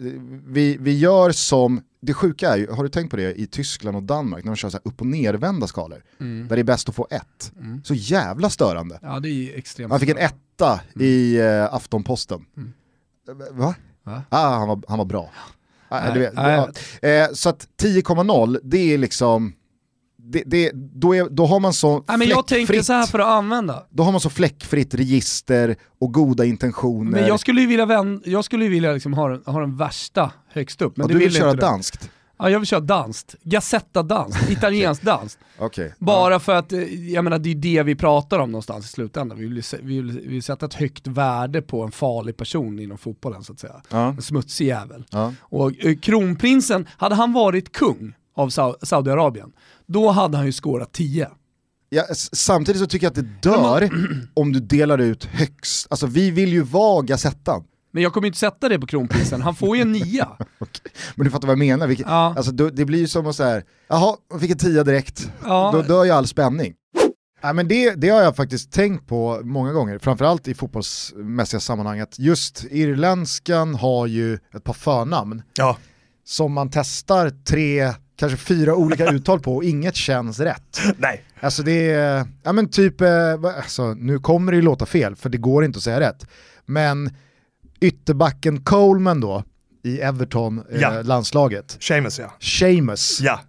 [0.46, 3.96] vi, vi gör som, det sjuka är ju, har du tänkt på det i Tyskland
[3.96, 6.48] och Danmark när de kör så upp och nervända skalor, Mm.
[6.48, 7.52] där det är bäst att få ett.
[7.84, 8.98] Så jävla störande.
[9.02, 9.90] Ja, det är extremt.
[9.90, 12.44] Han fick en etta i eh, Aftonposten.
[13.28, 13.74] Eh, Va?
[14.04, 14.22] Va?
[14.28, 15.30] Ah, han, var, han var bra.
[15.88, 16.68] Ah, vet, nej.
[17.00, 17.08] ja.
[17.08, 19.52] eh, så att 10,0 det är liksom,
[20.32, 23.18] det, det, då, är, då har man så Nej, men jag tänker så här för
[23.18, 23.86] att använda.
[23.90, 27.10] då har man så fläckfritt register och goda intentioner.
[27.10, 30.32] Men jag skulle ju vilja, vän, jag skulle vilja liksom ha, den, ha den värsta
[30.48, 30.96] högst upp.
[30.96, 32.10] Men det du vill vill köra danskt?
[32.38, 33.34] Ja, jag vill köra danskt.
[33.42, 35.38] Gazzetta danskt, italienskt danskt.
[35.58, 35.94] Okej.
[35.98, 39.38] Bara för att, eh, jag menar det är det vi pratar om någonstans i slutändan.
[39.38, 42.98] Vi vill, vi vill, vi vill sätta ett högt värde på en farlig person inom
[42.98, 43.82] fotbollen så att säga.
[43.90, 44.08] Ja.
[44.08, 45.04] En smutsig jävel.
[45.10, 45.32] Ja.
[45.40, 49.52] Och eh, kronprinsen, hade han varit kung av Sau- Saudiarabien,
[49.92, 51.28] då hade han ju skårat 10.
[51.88, 53.90] Ja, samtidigt så tycker jag att det dör
[54.34, 57.64] om du delar ut högst, alltså vi vill ju vara Gazettan.
[57.92, 60.28] Men jag kommer ju inte sätta det på kronprinsen, han får ju en nia.
[61.14, 61.86] Men du fattar vad jag menar?
[61.86, 62.34] Vilket, Ja.
[62.36, 65.70] alltså, då, det blir ju som att säga, jaha, jag fick en tia direkt, Ja.
[65.74, 66.74] då dör ju all spänning.
[67.42, 72.00] Ja, men det, det har jag faktiskt tänkt på många gånger, framförallt i fotbollsmässiga sammanhang,
[72.00, 75.76] att just irländskan har ju ett par förnamn Ja.
[76.24, 80.80] som man testar tre, kanske fyra olika uttal på och inget känns rätt.
[80.98, 81.24] Nej.
[81.40, 83.08] Alltså det är, ja men typ, eh,
[83.56, 86.26] alltså, nu kommer det ju låta fel för det går inte att säga rätt.
[86.66, 87.10] Men
[87.80, 89.44] ytterbacken Coleman då,
[89.84, 91.02] i Everton, eh, Ja.
[91.80, 92.32] Seamus ja.
[92.40, 93.20] Seamus.
[93.20, 93.40] Ja.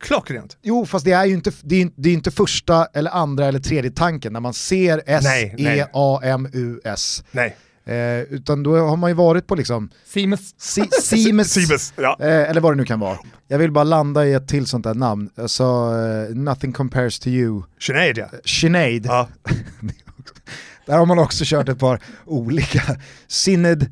[0.00, 0.56] Klockrent.
[0.62, 3.60] Jo fast det är ju inte, det är, det är inte första eller andra eller
[3.60, 5.02] tredje tanken när man ser.
[5.06, 7.24] S-E-A-M-U-S.
[7.30, 7.56] Nej.
[7.86, 10.54] Eh, utan då har man ju varit på liksom Siemens.
[10.58, 11.92] Si- Seamus.
[11.96, 12.16] Ja.
[12.20, 13.18] eh, eller vad det nu kan vara.
[13.48, 15.30] Jag vill bara landa i ett till sånt där namn.
[15.36, 17.62] Alltså, eh, nothing compares to you.
[17.80, 18.26] Sinead ja.
[18.44, 19.06] Sinead.
[19.06, 19.28] ja.
[20.86, 22.82] Där har man också kört ett par olika.
[23.28, 23.86] Synod,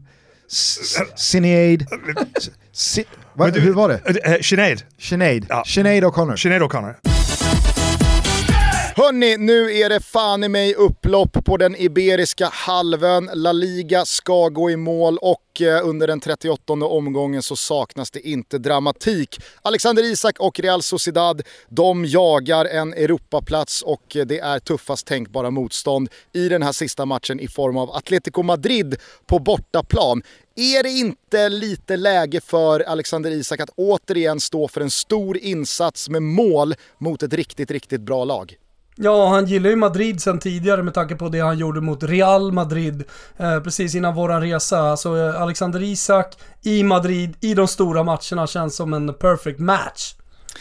[0.50, 1.87] S- Sinead,
[2.72, 4.24] Si- va, Men du- hur var det?
[4.24, 4.83] Eh, Sinead.
[4.98, 5.64] Sinead, Ja.
[5.66, 6.37] Sinead O'Connor.
[6.37, 7.21] Sinead O'Connor.
[8.96, 13.31] Hörni, nu är det fan i mig upplopp på den Iberiska halvön.
[13.35, 18.28] La Liga ska gå i mål och eh, under den 38 omgången så saknas det
[18.28, 19.40] inte dramatik.
[19.62, 25.50] Alexander Isak och Real Sociedad, de jagar en Europaplats och eh, det är tuffast tänkbara
[25.50, 30.22] motstånd i den här sista matchen i form av Atletico Madrid på bortaplan.
[30.57, 36.09] Är det inte lite läge för Alexander Isak att återigen stå för en stor insats
[36.09, 38.57] med mål mot ett riktigt, riktigt bra lag?
[38.96, 42.52] Ja, han gillar ju Madrid sen tidigare med tanke på det han gjorde mot Real
[42.52, 43.05] Madrid
[43.37, 44.78] eh, precis innan våran resa.
[44.78, 50.14] Alltså eh, Alexander Isak i Madrid i de stora matcherna känns som en perfect match.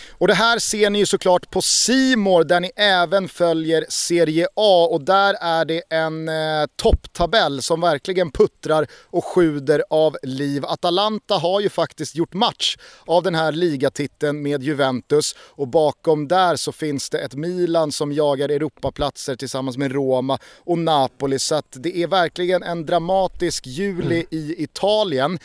[0.10, 4.88] Och det här ser ni ju såklart på Simor där ni även följer Serie A
[4.92, 10.66] och där är det en eh, topptabell som verkligen puttrar och sjuder av liv.
[10.66, 16.56] Atalanta har ju faktiskt gjort match av den här ligatiteln med Juventus och bakom där
[16.56, 21.72] så finns det ett Milan som jagar Europaplatser tillsammans med Roma och Napoli så att
[21.72, 24.28] det är verkligen en dramatisk juli mm.
[24.30, 25.40] i Italien.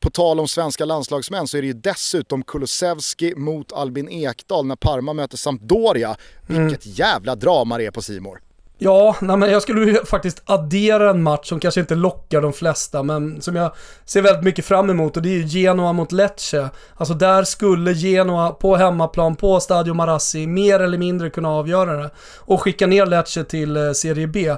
[0.00, 4.76] På tal om svenska landslagsmän så är det ju dessutom Kulusevski mot Albin Ekdal när
[4.76, 6.16] Parma möter Sampdoria.
[6.46, 6.94] Vilket mm.
[6.96, 8.40] jävla drama det är på Simor.
[8.80, 13.02] Ja, nej men jag skulle faktiskt addera en match som kanske inte lockar de flesta,
[13.02, 16.70] men som jag ser väldigt mycket fram emot och det är ju Genoa mot Lecce.
[16.96, 22.10] Alltså där skulle Genoa på hemmaplan på Stadio Marassi mer eller mindre kunna avgöra det
[22.36, 24.48] och skicka ner Lecce till eh, Serie B.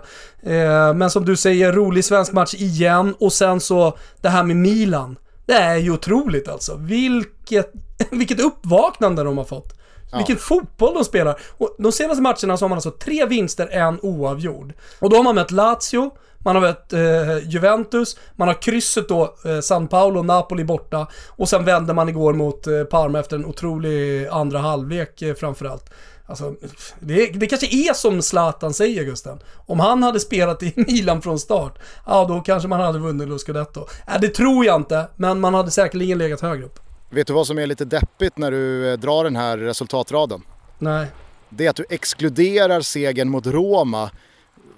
[0.43, 4.57] Eh, men som du säger, rolig svensk match igen och sen så det här med
[4.57, 5.17] Milan.
[5.51, 6.77] Det är ju otroligt alltså.
[6.77, 7.73] Vilket,
[8.11, 9.75] vilket uppvaknande de har fått.
[10.11, 10.17] Ja.
[10.17, 11.41] Vilken fotboll de spelar.
[11.59, 14.73] Och de senaste matcherna så har man alltså tre vinster, en oavgjord.
[14.99, 19.35] Och då har man mött Lazio, man har mött eh, Juventus, man har krysset då
[19.45, 23.45] eh, San Paolo, Napoli borta och sen vände man igår mot eh, Parma efter en
[23.45, 25.91] otrolig andra halvlek eh, framförallt.
[26.31, 26.55] Alltså,
[27.01, 29.39] det, det kanske är som Zlatan säger Gusten.
[29.67, 33.39] Om han hade spelat i Milan från start, ja då kanske man hade vunnit Lo
[33.39, 33.87] Scudetto.
[34.07, 36.79] Äh, det tror jag inte, men man hade säkerligen legat högre upp.
[37.11, 40.43] Vet du vad som är lite deppigt när du eh, drar den här resultatraden?
[40.79, 41.07] Nej.
[41.49, 44.11] Det är att du exkluderar segern mot Roma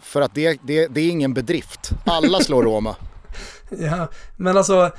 [0.00, 1.90] för att det, det, det är ingen bedrift.
[2.04, 2.96] Alla slår Roma.
[3.78, 4.90] Ja, men alltså,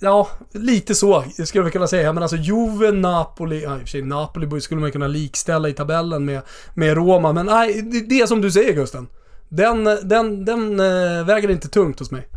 [0.00, 2.12] ja, lite så skulle vi kunna säga.
[2.12, 5.72] Men alltså Juve, Napoli, ja i och för sig Napoli skulle man kunna likställa i
[5.72, 6.42] tabellen med,
[6.74, 7.32] med Roma.
[7.32, 9.06] Men nej, det är som du säger Gusten.
[9.48, 12.28] Den, den, den eh, väger inte tungt hos mig.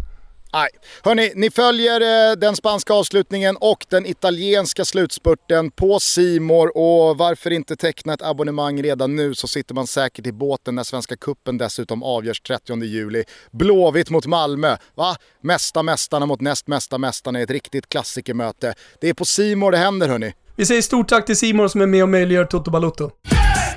[0.56, 0.70] Nej.
[1.04, 7.52] Hörni, ni följer eh, den spanska avslutningen och den italienska slutspurten på Simor och varför
[7.52, 11.58] inte teckna ett abonnemang redan nu så sitter man säkert i båten när Svenska Kuppen
[11.58, 13.24] dessutom avgörs 30 juli.
[13.52, 15.15] Blåvitt mot Malmö, va?
[15.41, 18.74] Mästa mästarna mot näst mesta mästarna i ett riktigt klassikermöte.
[19.02, 20.34] Det är på Simor det händer hörni.
[20.58, 23.12] Vi säger stort tack till Simor som är med och möjliggör Toto Balutto.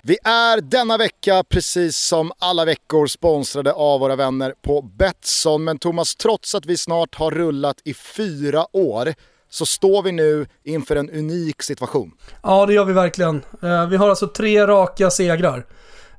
[0.03, 5.64] Vi är denna vecka, precis som alla veckor, sponsrade av våra vänner på Betsson.
[5.64, 9.14] Men Thomas, trots att vi snart har rullat i fyra år
[9.51, 12.12] så står vi nu inför en unik situation.
[12.43, 13.43] Ja, det gör vi verkligen.
[13.62, 15.67] Eh, vi har alltså tre raka segrar.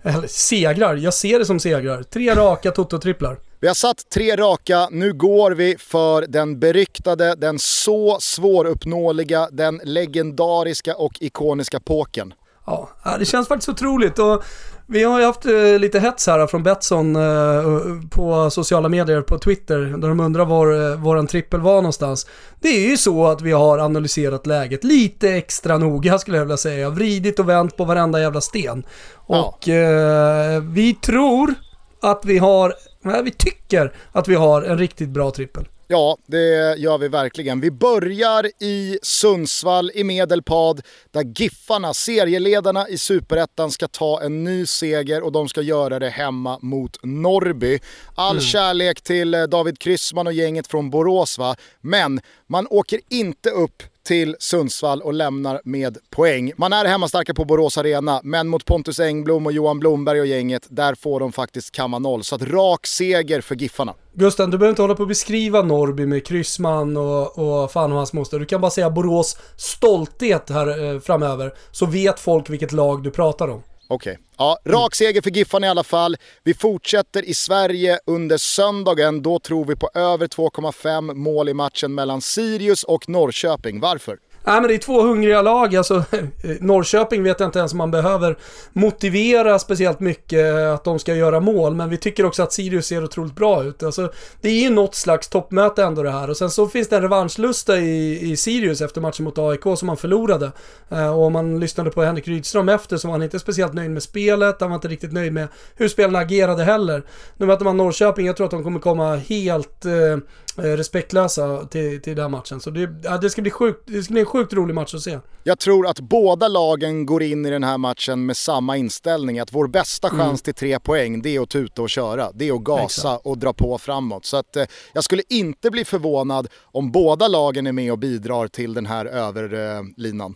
[0.04, 2.04] Eller segrar, jag ser det som segrar.
[2.04, 3.38] Tre raka toto-tripplar.
[3.62, 9.82] Vi har satt tre raka, nu går vi för den beryktade, den så svåruppnåeliga, den
[9.84, 12.34] legendariska och ikoniska påken.
[12.65, 14.19] Ja, det känns faktiskt otroligt.
[14.19, 14.43] Och
[14.88, 17.63] vi har ju haft eh, lite hets här från Betsson eh,
[18.10, 22.28] på sociala medier, på Twitter, där de undrar var eh, våran trippel var någonstans.
[22.60, 26.58] Det är ju så att vi har analyserat läget lite extra noga skulle jag vilja
[26.58, 26.89] säga.
[26.89, 28.84] Vridit och vänt på varenda jävla sten.
[29.15, 30.60] Och ja.
[30.60, 31.54] vi tror
[32.02, 35.67] att vi har, nej, vi tycker att vi har en riktigt bra trippel.
[35.91, 37.62] Ja, det gör vi verkligen.
[37.62, 40.81] Vi börjar i Sundsvall i Medelpad
[41.12, 46.09] där Giffarna, serieledarna i Superettan, ska ta en ny seger och de ska göra det
[46.09, 47.79] hemma mot Norrby.
[48.15, 48.41] All mm.
[48.41, 53.83] kärlek till eh, David Kryssman och gänget från Borås va, men man åker inte upp
[54.10, 56.52] till Sundsvall och lämnar med poäng.
[56.58, 60.67] Man är hemmastarka på Borås Arena, men mot Pontus Engblom och Johan Blomberg och gänget,
[60.69, 62.24] där får de faktiskt kamma noll.
[62.24, 63.93] Så att rak seger för Giffarna.
[64.13, 67.98] Gusten, du behöver inte hålla på att beskriva Norby med Kryssman och, och fan och
[67.98, 68.39] hans moster.
[68.39, 73.12] Du kan bara säga Borås stolthet här eh, framöver, så vet folk vilket lag du
[73.12, 73.63] pratar om.
[73.91, 74.12] Okej.
[74.12, 74.23] Okay.
[74.38, 76.17] Ja, rak seger för Giffarna i alla fall.
[76.43, 79.21] Vi fortsätter i Sverige under söndagen.
[79.21, 83.80] Då tror vi på över 2,5 mål i matchen mellan Sirius och Norrköping.
[83.80, 84.17] Varför?
[84.49, 86.21] Nej men det är två hungriga lag, alltså eh,
[86.59, 88.38] Norrköping vet jag inte ens om man behöver
[88.73, 92.88] motivera speciellt mycket eh, att de ska göra mål, men vi tycker också att Sirius
[92.88, 93.83] ser otroligt bra ut.
[93.83, 96.95] Alltså, det är ju något slags toppmöte ändå det här och sen så finns det
[96.95, 100.51] en revanschlusta i, i Sirius efter matchen mot AIK som man förlorade.
[100.89, 103.91] Eh, och om man lyssnade på Henrik Rydström efter så var han inte speciellt nöjd
[103.91, 107.03] med spelet, han var inte riktigt nöjd med hur spelarna agerade heller.
[107.38, 110.17] Nu möter man Norrköping, jag tror att de kommer komma helt eh,
[110.60, 112.62] respektlösa till, till den här matchen.
[112.62, 115.02] Så det, ja, det, ska bli sjukt, det ska bli en sjukt rolig match att
[115.02, 115.19] se.
[115.43, 119.39] Jag tror att båda lagen går in i den här matchen med samma inställning.
[119.39, 122.32] Att vår bästa chans till tre poäng, det är att tuta och köra.
[122.34, 123.26] Det är att gasa Exakt.
[123.26, 124.26] och dra på framåt.
[124.26, 128.48] Så att, eh, jag skulle inte bli förvånad om båda lagen är med och bidrar
[128.48, 130.36] till den här överlinan.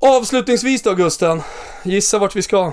[0.00, 1.42] Avslutningsvis då Gusten,
[1.84, 2.72] gissa vart vi ska?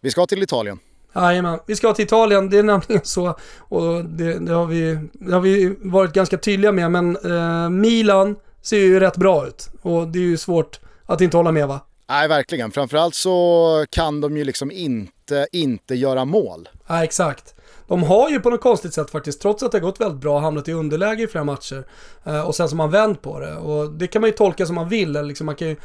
[0.00, 0.78] Vi ska till Italien.
[1.16, 2.50] Jajamän, vi ska till Italien.
[2.50, 6.72] Det är nämligen så, och det, det, har, vi, det har vi varit ganska tydliga
[6.72, 9.68] med, men eh, Milan ser ju rätt bra ut.
[9.82, 11.80] Och det är ju svårt att inte hålla med va?
[12.08, 12.70] Nej, verkligen.
[12.70, 16.68] Framförallt så kan de ju liksom inte, inte göra mål.
[16.86, 17.54] Ja, exakt.
[17.88, 20.38] De har ju på något konstigt sätt faktiskt, trots att det har gått väldigt bra,
[20.38, 21.84] hamnat i underläge i flera matcher.
[22.24, 23.56] Eh, och sen har man vänt på det.
[23.56, 25.16] Och det kan man ju tolka som man vill.
[25.16, 25.76] Eller liksom man, kan ju,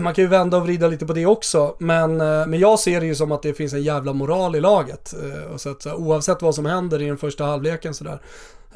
[0.00, 1.76] man kan ju vända och vrida lite på det också.
[1.78, 4.60] Men, eh, men jag ser det ju som att det finns en jävla moral i
[4.60, 5.14] laget.
[5.22, 8.20] Eh, och så att, så oavsett vad som händer i den första halvleken sådär.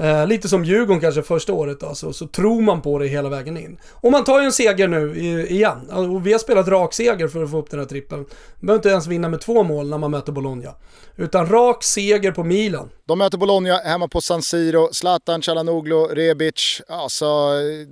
[0.00, 3.56] Eh, lite som Djurgården kanske första året då, så, tror man på det hela vägen
[3.56, 3.78] in.
[3.90, 5.90] Och man tar ju en seger nu i, igen.
[5.90, 8.18] Och vi har spelat rak seger för att få upp den här trippen.
[8.18, 8.26] Man
[8.60, 10.74] behöver inte ens vinna med två mål när man möter Bologna.
[11.16, 12.90] Utan rak seger på Milan.
[13.04, 14.88] De möter Bologna hemma på San Siro.
[14.92, 16.82] Zlatan, Calhanoglu, Rebic.
[16.88, 17.26] Alltså,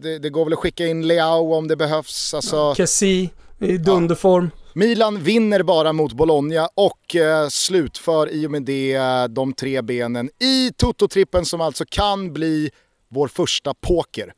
[0.02, 2.34] det, det går väl att skicka in Leao om det behövs.
[2.34, 4.50] Alltså, Kessi i dunderform.
[4.72, 9.82] Milan vinner bara mot Bologna och eh, slutför i och med det eh, de tre
[9.82, 12.70] benen i Toto-trippen som alltså kan bli
[13.08, 14.32] vår första poker.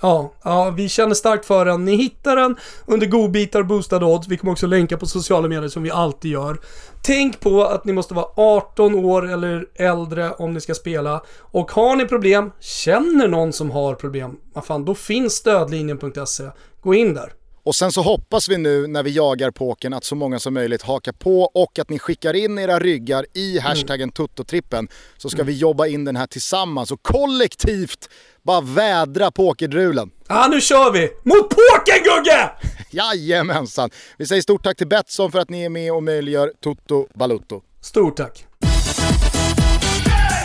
[0.00, 1.84] Ja, ja, vi känner starkt för den.
[1.84, 4.28] Ni hittar den under godbitar boostade odds.
[4.28, 6.58] Vi kommer också länka på sociala medier som vi alltid gör.
[7.02, 11.22] Tänk på att ni måste vara 18 år eller äldre om ni ska spela.
[11.38, 16.44] Och har ni problem, känner någon som har problem, vad fan, då finns stödlinjen.se.
[16.82, 17.32] Gå in där.
[17.64, 20.82] Och sen så hoppas vi nu när vi jagar pokern att så många som möjligt
[20.82, 25.52] hakar på och att ni skickar in era ryggar i hashtaggen Tuttotrippen så ska vi
[25.52, 28.08] jobba in den här tillsammans och kollektivt
[28.42, 30.10] bara vädra pokerdrulen.
[30.28, 31.00] Ja, nu kör vi!
[31.00, 32.50] Mot poker Gugge!
[32.90, 33.90] Jajamensan!
[34.16, 37.62] Vi säger stort tack till Betsson för att ni är med och möjliggör Toto Balutto.
[37.80, 38.46] Stort tack.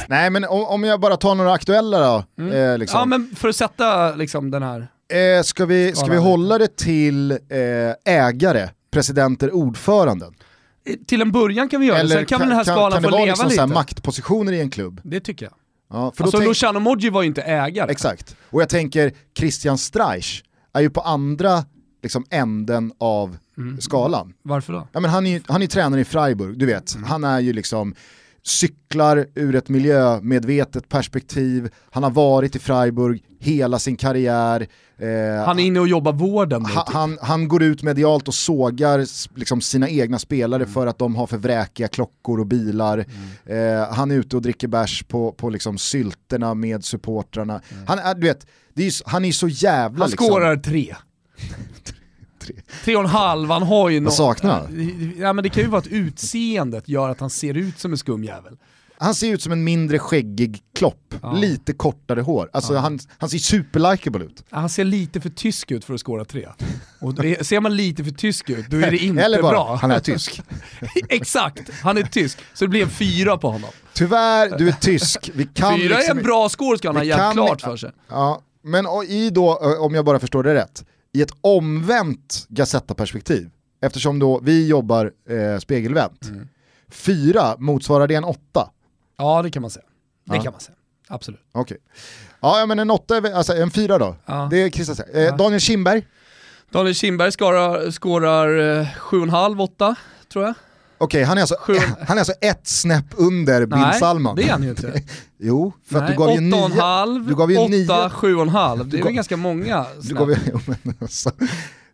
[0.08, 2.44] Nej men om, om jag bara tar några aktuella då.
[2.44, 3.00] Eh, liksom.
[3.00, 4.88] Ja, men för att sätta liksom den här...
[5.10, 7.38] eh, ska, vi, ska vi hålla det till eh,
[8.06, 10.34] ägare, presidenter, ordföranden?
[11.08, 13.08] Till en början kan vi göra det, sen kan väl den här skalan kan få
[13.10, 13.62] det vara leva liksom lite.
[13.62, 15.02] här maktpositioner i en klubb?
[15.04, 15.54] Det tycker jag.
[15.89, 17.91] Ja, för då Alltså tänk- Luciano Moggi var ju inte ägare.
[17.91, 18.36] Exakt.
[18.50, 20.41] Och jag tänker, Christian Streich
[20.74, 21.65] är ju på andra
[22.04, 23.82] liksom, änden av Mm.
[23.82, 24.34] skalan.
[24.43, 24.88] Varför då?
[24.91, 26.96] Ja, men han är ju han är tränare i Freiburg, du vet.
[26.96, 27.10] Mm.
[27.10, 27.96] Han är ju liksom
[28.43, 31.70] cyklar ur ett miljömedvetet perspektiv.
[31.91, 34.67] Han har varit i Freiburg hela sin karriär.
[35.00, 36.94] Eh, Han är inne och jobbar vården han, typ.
[36.94, 39.06] han, han går ut medialt och sågar
[39.40, 40.74] liksom, sina egna spelare Mm.
[40.74, 43.06] för att de har för vräkiga klockor och bilar.
[43.46, 47.62] Eh, han är ute och dricker bärs på, på liksom, sylterna med supportrarna.
[47.88, 49.88] Han, är, du vet, det är han är så jävla...
[49.88, 50.02] Mm.
[50.02, 50.96] Han liksom, skårar tre.
[52.84, 52.96] Tre.
[52.96, 54.14] Och en halv, han har ju något...
[54.14, 54.92] saknar han?
[55.20, 57.98] Ja men det kan ju vara att utseendet gör att han ser ut som en
[57.98, 58.58] skum jävel.
[59.00, 61.32] Han ser ut som en mindre skäggig klopp, Ja.
[61.34, 62.50] lite kortare hår.
[62.54, 64.44] Alltså han, han ser superlikable ut.
[64.50, 66.48] Ja, Han ser lite för tysk ut för att skåra tre.
[67.02, 69.76] Och det, ser man lite för tysk ut, då är det inte Eller bara, bra.
[69.82, 70.42] han är tysk.
[71.10, 72.38] Exakt, han är tysk.
[72.54, 73.70] Så det blir en fyra på honom.
[73.94, 75.32] Tyvärr, du är tysk.
[75.34, 77.78] Vi kan fyra är liksom, en bra score ska han ha jävligt kan- klart för
[77.78, 77.92] sig.
[78.10, 83.50] Ja, men i då, om jag bara förstår det rätt, i ett omvänt Gazetta-perspektiv,
[83.82, 86.48] eftersom då vi jobbar eh, spegelvänt, Mm.
[86.92, 88.70] fyra, motsvarar det en åtta?
[89.18, 89.86] Ja det kan man säga.
[90.26, 90.42] Det Ja.
[90.44, 90.76] kan man säga.
[91.10, 91.42] Absolut.
[91.52, 91.78] Okej.
[92.42, 94.16] Ja, ja, men en åtta, alltså en fyra då.
[94.26, 94.48] Ja.
[94.52, 95.28] Det är Christian säger.
[95.32, 96.06] Eh, Daniel Kindberg,
[96.72, 99.96] Daniel Kindberg skårar, skårar eh, 7,5, 8
[100.34, 100.54] tror jag.
[100.98, 104.36] okej han, är alltså, Sju- han är alltså ett snäpp under Bin Nej, Salman.
[104.36, 105.02] det är han ju inte.
[105.40, 106.56] Jo, för att Nej, du gav ju nio.
[106.68, 107.86] 8,5, Du gav ju 8, nio.
[107.88, 108.84] 7,5.
[108.84, 109.86] Det är gav- väl ganska många.
[110.02, 111.32] Du gav ju, jo, men alltså,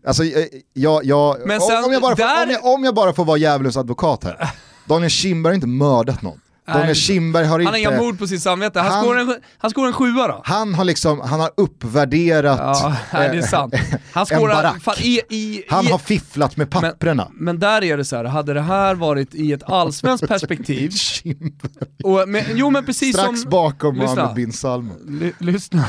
[0.07, 2.83] alltså eh, jag, jag, Men om- sen om, jag bara får, där- om, jag, om
[2.83, 4.49] jag bara får vara djävulens advokat här.
[4.85, 6.39] Daniel Kindberg har inte mördat någon.
[6.65, 7.71] Daniel Kindberg har Han inte...
[7.71, 8.79] har inga mord på sitt samvete.
[8.79, 10.41] Han, Han- skårar en, han en sjua då.
[10.45, 13.73] Han har liksom, han har uppvärderat Ja, nej, det är eh, sant.
[14.11, 14.53] Han en skårar...
[14.53, 14.83] barack.
[14.83, 17.27] Fan, i, i, Han i, har fifflat med papprena.
[17.33, 20.91] Men där är det så här, hade det här varit i ett allsvenskt perspektiv,
[22.03, 23.49] och med, jo men precis Strax som...
[23.49, 24.15] bakom Lyssna.
[24.15, 24.97] Mohammed bin Salman.
[25.07, 25.85] Ly, lyssna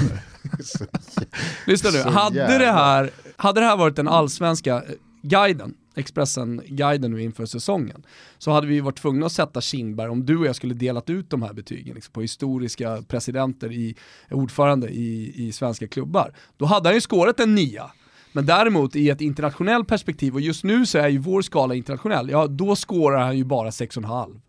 [1.67, 2.11] lyssna nu.
[2.11, 4.83] Hade det här Hade det här varit den allsvenska eh,
[5.23, 8.07] guiden, Expressen-guiden nu inför säsongen,
[8.39, 11.31] så hade vi varit tvungna att sätta Kindberg, om du och jag skulle delat ut
[11.31, 13.95] de här betygen liksom, på historiska presidenter, i,
[14.31, 17.91] ordförande i, i svenska klubbar, då hade han ju skårat en nia.
[18.33, 22.31] Men däremot i ett internationellt perspektiv, och just nu så är ju vår skala internationell,
[22.31, 24.41] ja då skårar han ju bara 6,5.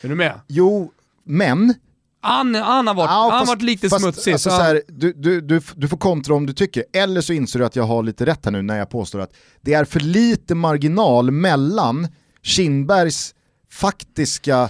[0.00, 0.40] Är du med?
[0.48, 0.92] Jo,
[1.24, 1.74] men
[2.20, 4.32] han, han har varit, Ja, han fast- varit lite fast, smutsig.
[4.32, 7.58] Alltså, så här, du, du, du, du får kontra om du tycker, eller så inser
[7.58, 10.00] du att jag har lite rätt här nu när jag påstår att det är för
[10.00, 12.08] lite marginal mellan
[12.42, 13.34] Kindbergs
[13.70, 14.62] faktiska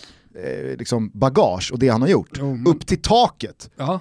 [0.44, 3.70] eh, liksom bagage och det han har gjort, Jo, men- upp till taket.
[3.76, 4.00] Ja.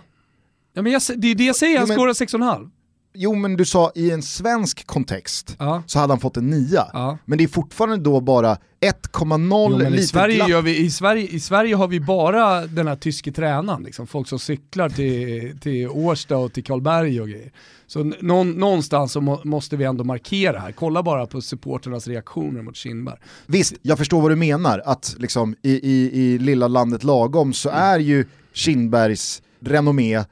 [0.74, 2.70] Ja, men jag, det är det jag säger, han men- skårar 6,5.
[3.16, 5.84] Jo men du sa i en svensk kontext Ja.
[5.88, 6.88] så hade han fått en nia.
[6.94, 7.18] Ja.
[7.26, 10.50] Men det är fortfarande då bara 1,0 Jo, men i, lite Sverige glapp.
[10.50, 14.08] gör vi, i, Sverige, I Sverige har vi bara den här tyske tränaren, liksom.
[14.08, 17.52] folk som cyklar till, till Årsta och till Karlberg och grejer.
[17.88, 22.62] Så någon, någonstans så må, måste vi ändå markera här, kolla bara på supporternas reaktioner
[22.62, 23.18] mot Kindberg.
[23.46, 27.70] Visst, jag förstår vad du menar, att liksom i, i, i lilla landet lagom så
[27.70, 27.82] Mm.
[27.84, 30.24] är ju Kindbergs renommé,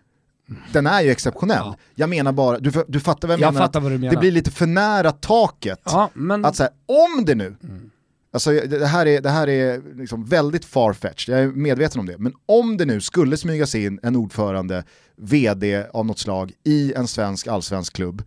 [0.71, 1.57] den är ju exceptionell.
[1.57, 1.75] Ja.
[1.95, 3.65] Jag menar bara, du, du fattar vad jag, Jag menar?
[3.67, 4.13] fattar att vad du menar.
[4.13, 5.81] Det blir lite för nära taket.
[5.85, 7.89] Ja, men Att här, om det nu, Mm.
[8.33, 12.17] alltså det här är, det här är liksom väldigt farfetched, jag är medveten om det,
[12.17, 14.83] men om det nu skulle smygas in en ordförande,
[15.17, 18.23] vd av något slag i en svensk allsvensk klubb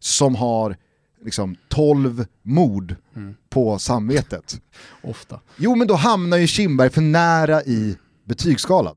[0.00, 0.76] som har
[1.24, 3.34] liksom 12 mord Mm.
[3.50, 4.60] på samvetet.
[5.02, 5.40] ofta.
[5.56, 8.94] Jo men då hamnar ju Kindberg för nära i betygsskalan.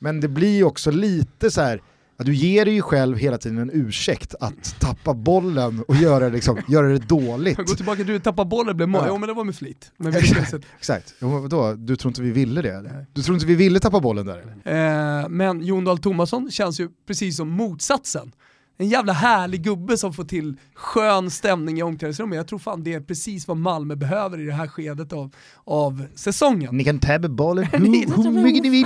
[0.00, 1.80] Men det blir ju också lite så här
[2.22, 6.58] du ger dig ju själv hela tiden en ursäkt att tappa bollen och göra, liksom,
[6.68, 7.56] göra det dåligt.
[7.56, 9.02] Gå tillbaka, du tappar bollen, blev mål.
[9.04, 9.08] Ja.
[9.08, 9.92] Jo men det var med flit.
[9.96, 10.60] Men inte.
[10.78, 11.72] Exakt, jo, vadå?
[11.74, 13.06] Du tror inte vi ville det eller?
[13.12, 15.22] Du tror inte vi ville tappa bollen där eller?
[15.22, 18.32] Eh, men Jon Dahl Tomasson känns ju precis som motsatsen.
[18.76, 22.36] En jävla härlig gubbe som får till skön stämning i omklädningsrummet.
[22.36, 26.06] Jag tror fan det är precis vad Malmö behöver i det här skedet av, av
[26.14, 26.76] säsongen.
[26.76, 28.84] Ni kan tappa bollen hur, hur mycket ni vill.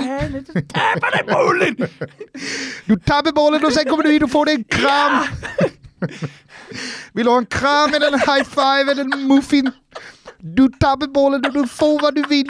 [0.67, 1.75] Tappa den bollen!
[2.85, 5.23] Du tappar bollen och sen kommer du in och får dig en kram.
[7.13, 9.71] Vill du ha en kram eller en high five eller en muffin?
[10.39, 12.47] Du tappar bollen och du får vad du vill.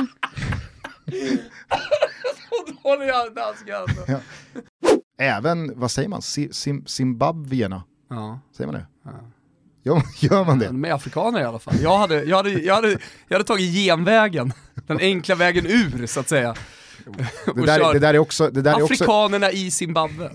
[2.67, 4.01] Då håller jag dansken alltså.
[4.07, 4.19] Ja.
[5.17, 7.83] Även, vad säger man, Sim, Zimbabwierna?
[8.09, 8.39] Ja.
[8.57, 8.85] Säger man det?
[9.83, 10.65] Gör, gör man det?
[10.67, 11.75] De är afrikaner i alla fall.
[11.81, 12.97] Jag hade, jag hade, jag hade,
[13.27, 14.53] jag hade tagit genvägen.
[14.87, 16.55] Den enkla vägen ur så att säga.
[17.55, 18.49] Det där, det där är också...
[18.49, 20.31] Det där är också Afrikanerna i Zimbabwe.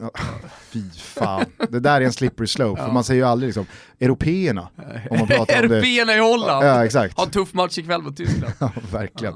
[0.71, 1.45] fy fan.
[1.69, 3.67] Det där är en slippery slope, för man säger ju aldrig liksom
[4.01, 4.69] européerna
[5.11, 5.77] om man pratar om det.
[5.77, 6.67] Européerna i Holland.
[6.67, 7.17] Ja, exakt.
[7.17, 8.53] Har en tuff match ikväll mot Tyskland.
[8.61, 9.35] Ja, verkligen.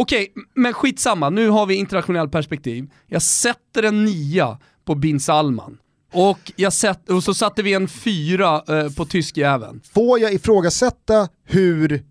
[0.00, 1.30] Okej, men skitsamma.
[1.30, 2.90] Nu har vi internationellt perspektiv.
[3.06, 5.78] Jag sätter en nia på bin Salman.
[6.12, 9.80] Och, jag sätt, och så satte vi en fyra eh, på tyskjäveln.
[9.94, 12.04] Får jag ifrågasätta hur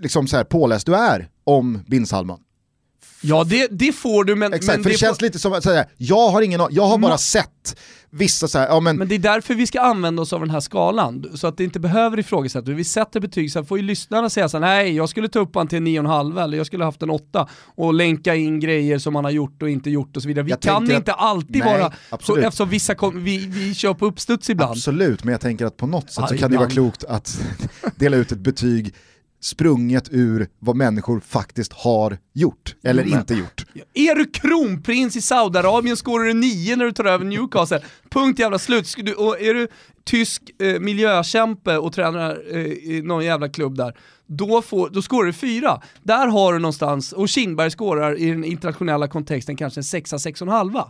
[0.00, 2.40] liksom så här, påläst du är om bin Salman?
[3.22, 5.52] Ja, det, det får du, men, Exakt, men, för det, det känns får, lite som
[5.52, 7.76] att säga, jag har ingen jag har bara sett
[8.14, 10.50] vissa så här, ja men, men det är därför vi ska använda oss av den
[10.50, 12.68] här skalan, så att det inte behöver ifrågasättas.
[12.68, 15.54] Vi sätter betyg, så får ju lyssnarna säga så här, nej jag skulle ta upp
[15.54, 19.14] han till en 9,5 eller jag skulle haft en 8 och länka in grejer som
[19.14, 20.44] han har gjort och inte gjort och så vidare.
[20.44, 22.44] Vi Jag kan tänker att- inte alltid Nej, vara, så, absolut.
[22.44, 24.70] eftersom vissa kom, vi, vi kör på uppstuds ibland.
[24.70, 26.72] absolut, men jag tänker att på något sätt Ja, så kan det vara ibland.
[26.72, 27.40] klokt att
[27.96, 28.94] dela ut ett betyg
[29.42, 33.64] sprunget ur vad människor faktiskt har gjort, eller Men- inte gjort.
[33.94, 37.80] Är du kronprins i Saudiarabien skårar du 9 när du tar över Newcastle.
[38.10, 38.94] Punkt jävla slut.
[38.98, 39.68] Du, och är du
[40.04, 45.26] tysk eh, miljökämpe och tränar eh, i någon jävla klubb där, då, får, då skårar
[45.26, 45.82] du 4.
[46.02, 50.84] Där har du någonstans, och Kindberg skårar i den internationella kontexten kanske en 6 6,5.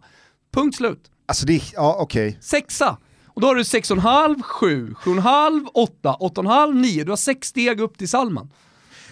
[0.54, 1.10] Punkt slut.
[1.26, 2.38] Alltså det, ja okej.
[2.40, 2.96] Sexa.
[3.34, 7.04] Och då har du 6,5, 7, 7,5, 8, 8,5, 9.
[7.04, 8.50] Du har sex steg upp till Salman.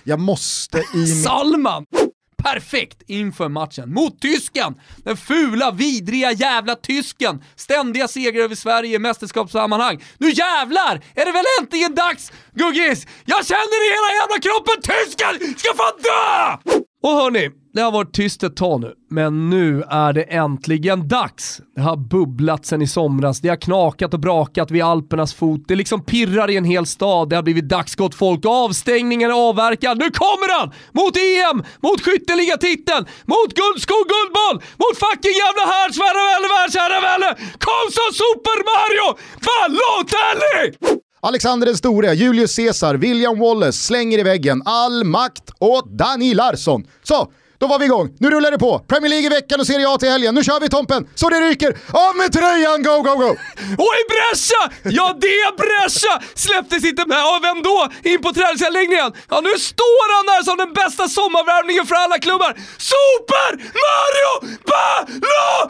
[0.04, 1.06] Jag måste i.
[1.06, 1.86] Salman!
[2.42, 4.74] Perfekt inför matchen mot tysken!
[4.96, 7.44] Den fula, vidriga jävla tysken!
[7.56, 10.02] Ständiga segrar över Sverige i mästerskapssammanhang.
[10.18, 13.06] Nu jävlar är det väl äntligen dags, Guggis!
[13.24, 16.72] Jag känner i hela jävla kroppen, tysken ska fan dö!
[17.02, 21.60] Och hörni, det har varit tyst ett tag nu, men nu är det äntligen dags.
[21.74, 25.74] Det har bubblat sen i somras, det har knakat och brakat vid Alpernas fot, det
[25.74, 29.98] liksom pirrar i en hel stad, det har blivit dags gott folk, avstängningen är avverkad,
[29.98, 30.68] nu kommer han!
[30.92, 36.22] Mot EM, mot skytteligatiteln, mot guldskog guldboll, mot fucking jävla härdsvärre
[36.54, 37.30] världsherravälde!
[37.66, 39.08] Kom som Super Mario
[39.46, 41.00] Balotelli!
[41.22, 46.86] Alexander den store, Julius Caesar, William Wallace slänger i väggen all makt åt Dani Larsson.
[47.02, 48.08] Så, då var vi igång.
[48.18, 48.78] Nu rullar det på.
[48.78, 50.34] Premier League i veckan och Serie A till helgen.
[50.34, 51.70] Nu kör vi Tompen, så det ryker.
[52.06, 53.30] Av med tröjan, go, go, go!
[54.00, 54.62] I Brescia!
[54.98, 56.14] Ja, det är Brescia!
[56.34, 57.18] Släpptes inte med.
[57.18, 57.78] Ja, vem då?
[58.10, 59.12] In på träningsanläggningen.
[59.32, 62.52] Ja, nu står han där som den bästa sommarvärmningen för alla klubbar.
[62.92, 63.50] Super
[63.84, 64.32] Mario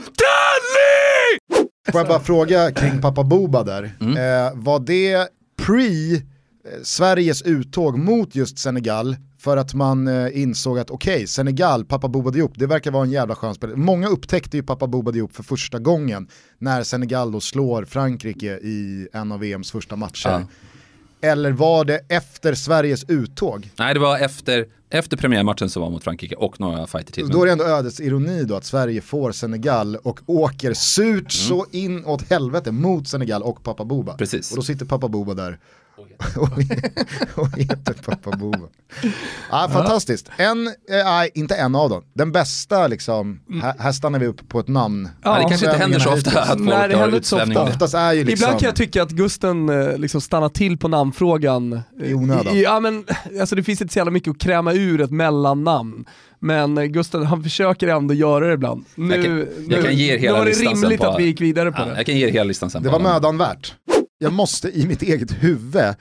[0.01, 1.39] Balotelli!
[1.93, 3.85] Får jag bara fråga kring pappa Boba där.
[4.01, 5.29] Eh, var det
[5.63, 6.21] pre eh,
[6.85, 12.31] Sveriges uttåg mot just Senegal för att man eh, insåg att okej, Senegal, pappa Boba
[12.31, 13.77] Diop, det verkar vara en jävla skön spelare.
[13.77, 16.29] Många upptäckte ju pappa Boba Diop för första gången
[16.59, 20.29] när Senegal då slår Frankrike i en av VMs första matcher.
[20.31, 20.43] Ja.
[21.21, 23.71] Eller var det efter Sveriges uttåg?
[23.79, 27.29] Nej, det var efter, efter premiärmatchen som var mot Frankrike och några fighter till.
[27.29, 31.67] Då är det ändå ödets ironi då att Sverige får Senegal och åker surt så
[31.71, 34.17] in åt helvete mot Senegal och pappa Boba.
[34.17, 34.51] Precis.
[34.51, 35.59] Och då sitter pappa Boba där
[36.37, 36.49] och,
[37.43, 38.59] och heter pappa Boba.
[39.51, 40.31] Ja, fantastiskt.
[40.37, 40.73] En, eh,
[41.05, 42.03] nej inte en av dem.
[42.15, 45.09] Den bästa liksom, här, här stannar vi upp på ett namn.
[45.25, 47.11] Ja, det kanske inte händer så ofta att folk Nej, det har
[47.55, 47.61] det.
[47.61, 50.89] Oftast är ju liksom, Ibland kan jag tycka att Gusten eh, liksom stannar till på
[50.89, 51.73] namnfrågan.
[51.73, 52.61] eh, I onödan.
[52.61, 53.05] Ja, men,
[53.41, 56.05] alltså det finns inte så jävla mycket att kräma ur ett mellannamn.
[56.43, 58.85] Men eh, Gusten han försöker ändå göra det ibland.
[58.95, 59.49] Nu, Jag kan- jag
[59.79, 61.79] nu, kan ge er hela nu var det rimligt på- att vi gick vidare på
[61.83, 61.97] Ja, det.
[61.97, 62.83] jag kan ge er hela listan sen.
[62.83, 63.75] det var mödan värt.
[64.23, 65.95] Jag måste i mitt eget huvud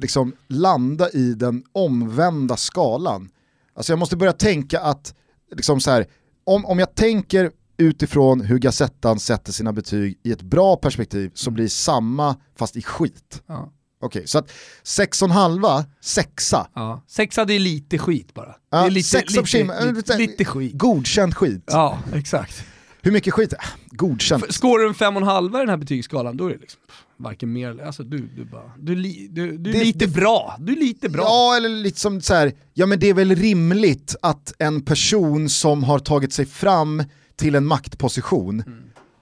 [0.00, 3.28] liksom landa i den omvända skalan.
[3.74, 5.14] Alltså jag måste börja tänka att,
[5.56, 6.06] liksom så här,
[6.44, 11.50] om, om jag tänker utifrån hur Gazettan sätter sina betyg i ett bra perspektiv så
[11.50, 13.42] blir samma fast i skit.
[13.46, 13.72] Ja.
[14.00, 14.50] Okej, så att
[14.84, 17.02] 6,5, sexa, Ja.
[17.08, 18.56] Sexa det är lite skit bara.
[18.70, 20.72] Ja, det är lite, sex av lite, äh, lite, lite skit.
[20.78, 21.64] godkänd skit.
[21.66, 22.64] Ja, exakt.
[23.02, 23.54] Hur mycket skit?
[23.90, 24.44] Godkänd.
[24.48, 26.58] F- Skårar du en fem och en halva i den här betygsskalan, då är det
[26.58, 26.80] liksom
[27.18, 27.84] varken mer eller...
[27.84, 28.72] Alltså du, du bara...
[28.78, 30.56] Du, li, du, du är Det- lite det- bra.
[30.58, 31.22] Du är lite bra.
[31.24, 35.48] Ja, eller lite som så här, ja men det är väl rimligt att en person
[35.48, 37.02] som har tagit sig fram
[37.36, 38.62] till en maktposition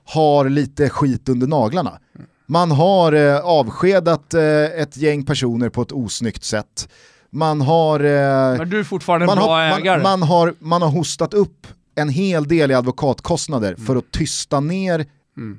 [0.06, 1.98] har lite skit under naglarna.
[2.46, 6.88] Man har eh, avskedat eh, ett gäng personer på ett osnyggt sätt.
[7.30, 10.02] Man har, eh, Men du är fortfarande en man, bra har, ägare.
[10.02, 14.60] man, man, har, man har hostat upp en hel del i advokatkostnader för att tysta
[14.60, 15.06] ner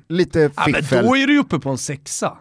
[0.08, 1.04] lite ja, men fiffel.
[1.06, 2.38] då är du uppe på en sexa.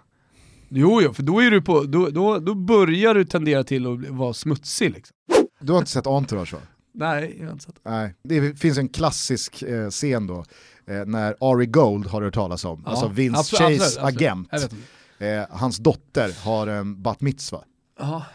[0.70, 4.10] Jo, jo, för då, är du på, då, då, då börjar du tendera till att
[4.10, 4.94] vara smutsig.
[4.94, 5.16] Liksom.
[5.60, 6.60] Du har inte sett Entourage va?
[6.94, 7.76] Nej, jag har inte sett.
[7.86, 10.46] Nej, det finns en klassisk eh, scen då,
[10.88, 14.44] eh, när Ari Gold har du hört talas om, Ja, alltså Vince absolut, Chase absolut,
[14.52, 14.72] absolut.
[14.72, 15.50] agent.
[15.52, 17.64] Eh, hans dotter har en bat mitzva.
[18.00, 18.26] Ja.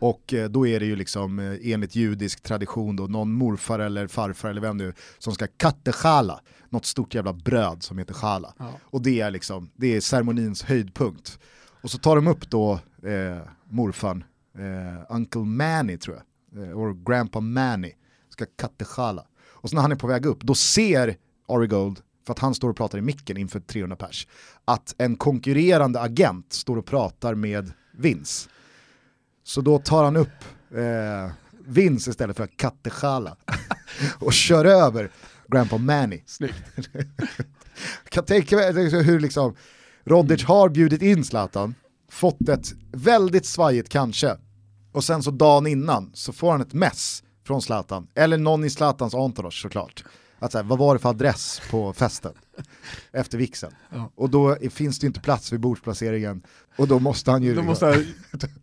[0.00, 4.06] Och eh, då är det ju liksom eh, enligt judisk tradition då någon morfar eller
[4.06, 8.54] farfar eller vem nu som ska kattechala, något stort jävla bröd som heter chala.
[8.58, 8.72] Ja.
[8.82, 11.38] Och det är liksom, det är ceremonins höjdpunkt.
[11.82, 12.72] Och så tar de upp då
[13.02, 13.38] eh,
[13.68, 14.24] morfan,
[14.58, 17.92] eh, Uncle Manny tror jag, eh, och Grandpa Manny,
[18.28, 19.26] ska kattechala.
[19.48, 21.16] Och så när han är på väg upp, då ser
[21.48, 24.26] Ari Gold, för att han står och pratar i micken inför 300 pers,
[24.64, 28.48] att en konkurrerande agent står och pratar med Vince.
[29.44, 31.32] Så då tar han upp eh,
[31.66, 33.36] Vince istället för kattechala
[34.18, 35.10] och kör över
[35.48, 36.22] Grandpa Manny.
[36.26, 36.54] Snyggt.
[38.08, 39.56] kan tänka mig hur liksom
[40.04, 41.74] Rodic har bjudit in Zlatan,
[42.10, 44.36] fått ett väldigt svajigt kanske,
[44.92, 48.70] och sen så dagen innan så får han ett mess från Zlatan, eller någon i
[48.70, 50.04] Zlatans entourage såklart.
[50.42, 52.32] Att så här, vad var det för adress på festen?
[53.12, 53.70] Efter vixen.
[53.92, 54.10] Ja.
[54.14, 56.42] Och då finns det inte plats vid bordsplaceringen
[56.76, 57.54] och då måste han ju...
[57.54, 58.04] Då måste jag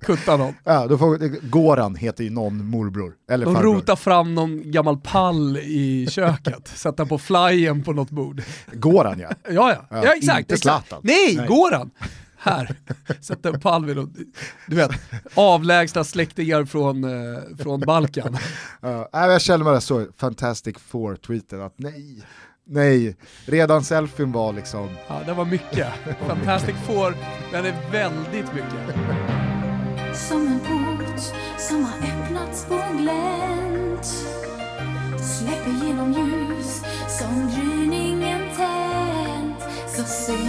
[0.02, 0.54] kutta någon.
[0.64, 1.18] Ja, då får,
[1.50, 3.76] Goran heter ju någon morbror, eller De farbror.
[3.76, 8.42] rotar fram någon gammal pall i köket, sätter på flyen på något bord.
[8.74, 9.30] Goran ja.
[9.44, 10.40] Ja, ja, Ja, ja exakt.
[10.40, 10.58] inte.
[10.58, 11.02] Zlatan.
[11.04, 11.48] Nej, Nej.
[11.48, 11.92] går han?
[12.38, 12.76] Här,
[13.22, 14.10] sätter en pall vid något,
[14.68, 14.92] du vet,
[15.36, 18.38] avlägsna släktingar från, eh, från Balkan.
[18.86, 22.24] Uh, jag känner mig så Fantastic Four-tweeten att nej,
[22.66, 25.88] nej, redan selfien var liksom, Ja, det var mycket.
[26.28, 27.16] Fantastic Four,
[27.52, 28.96] den är väldigt mycket.
[30.30, 31.22] Som en port
[31.58, 34.06] som har öppnats på glänt
[35.22, 36.82] Släpper genom ljus
[37.20, 40.47] som gryningen tänt Så ser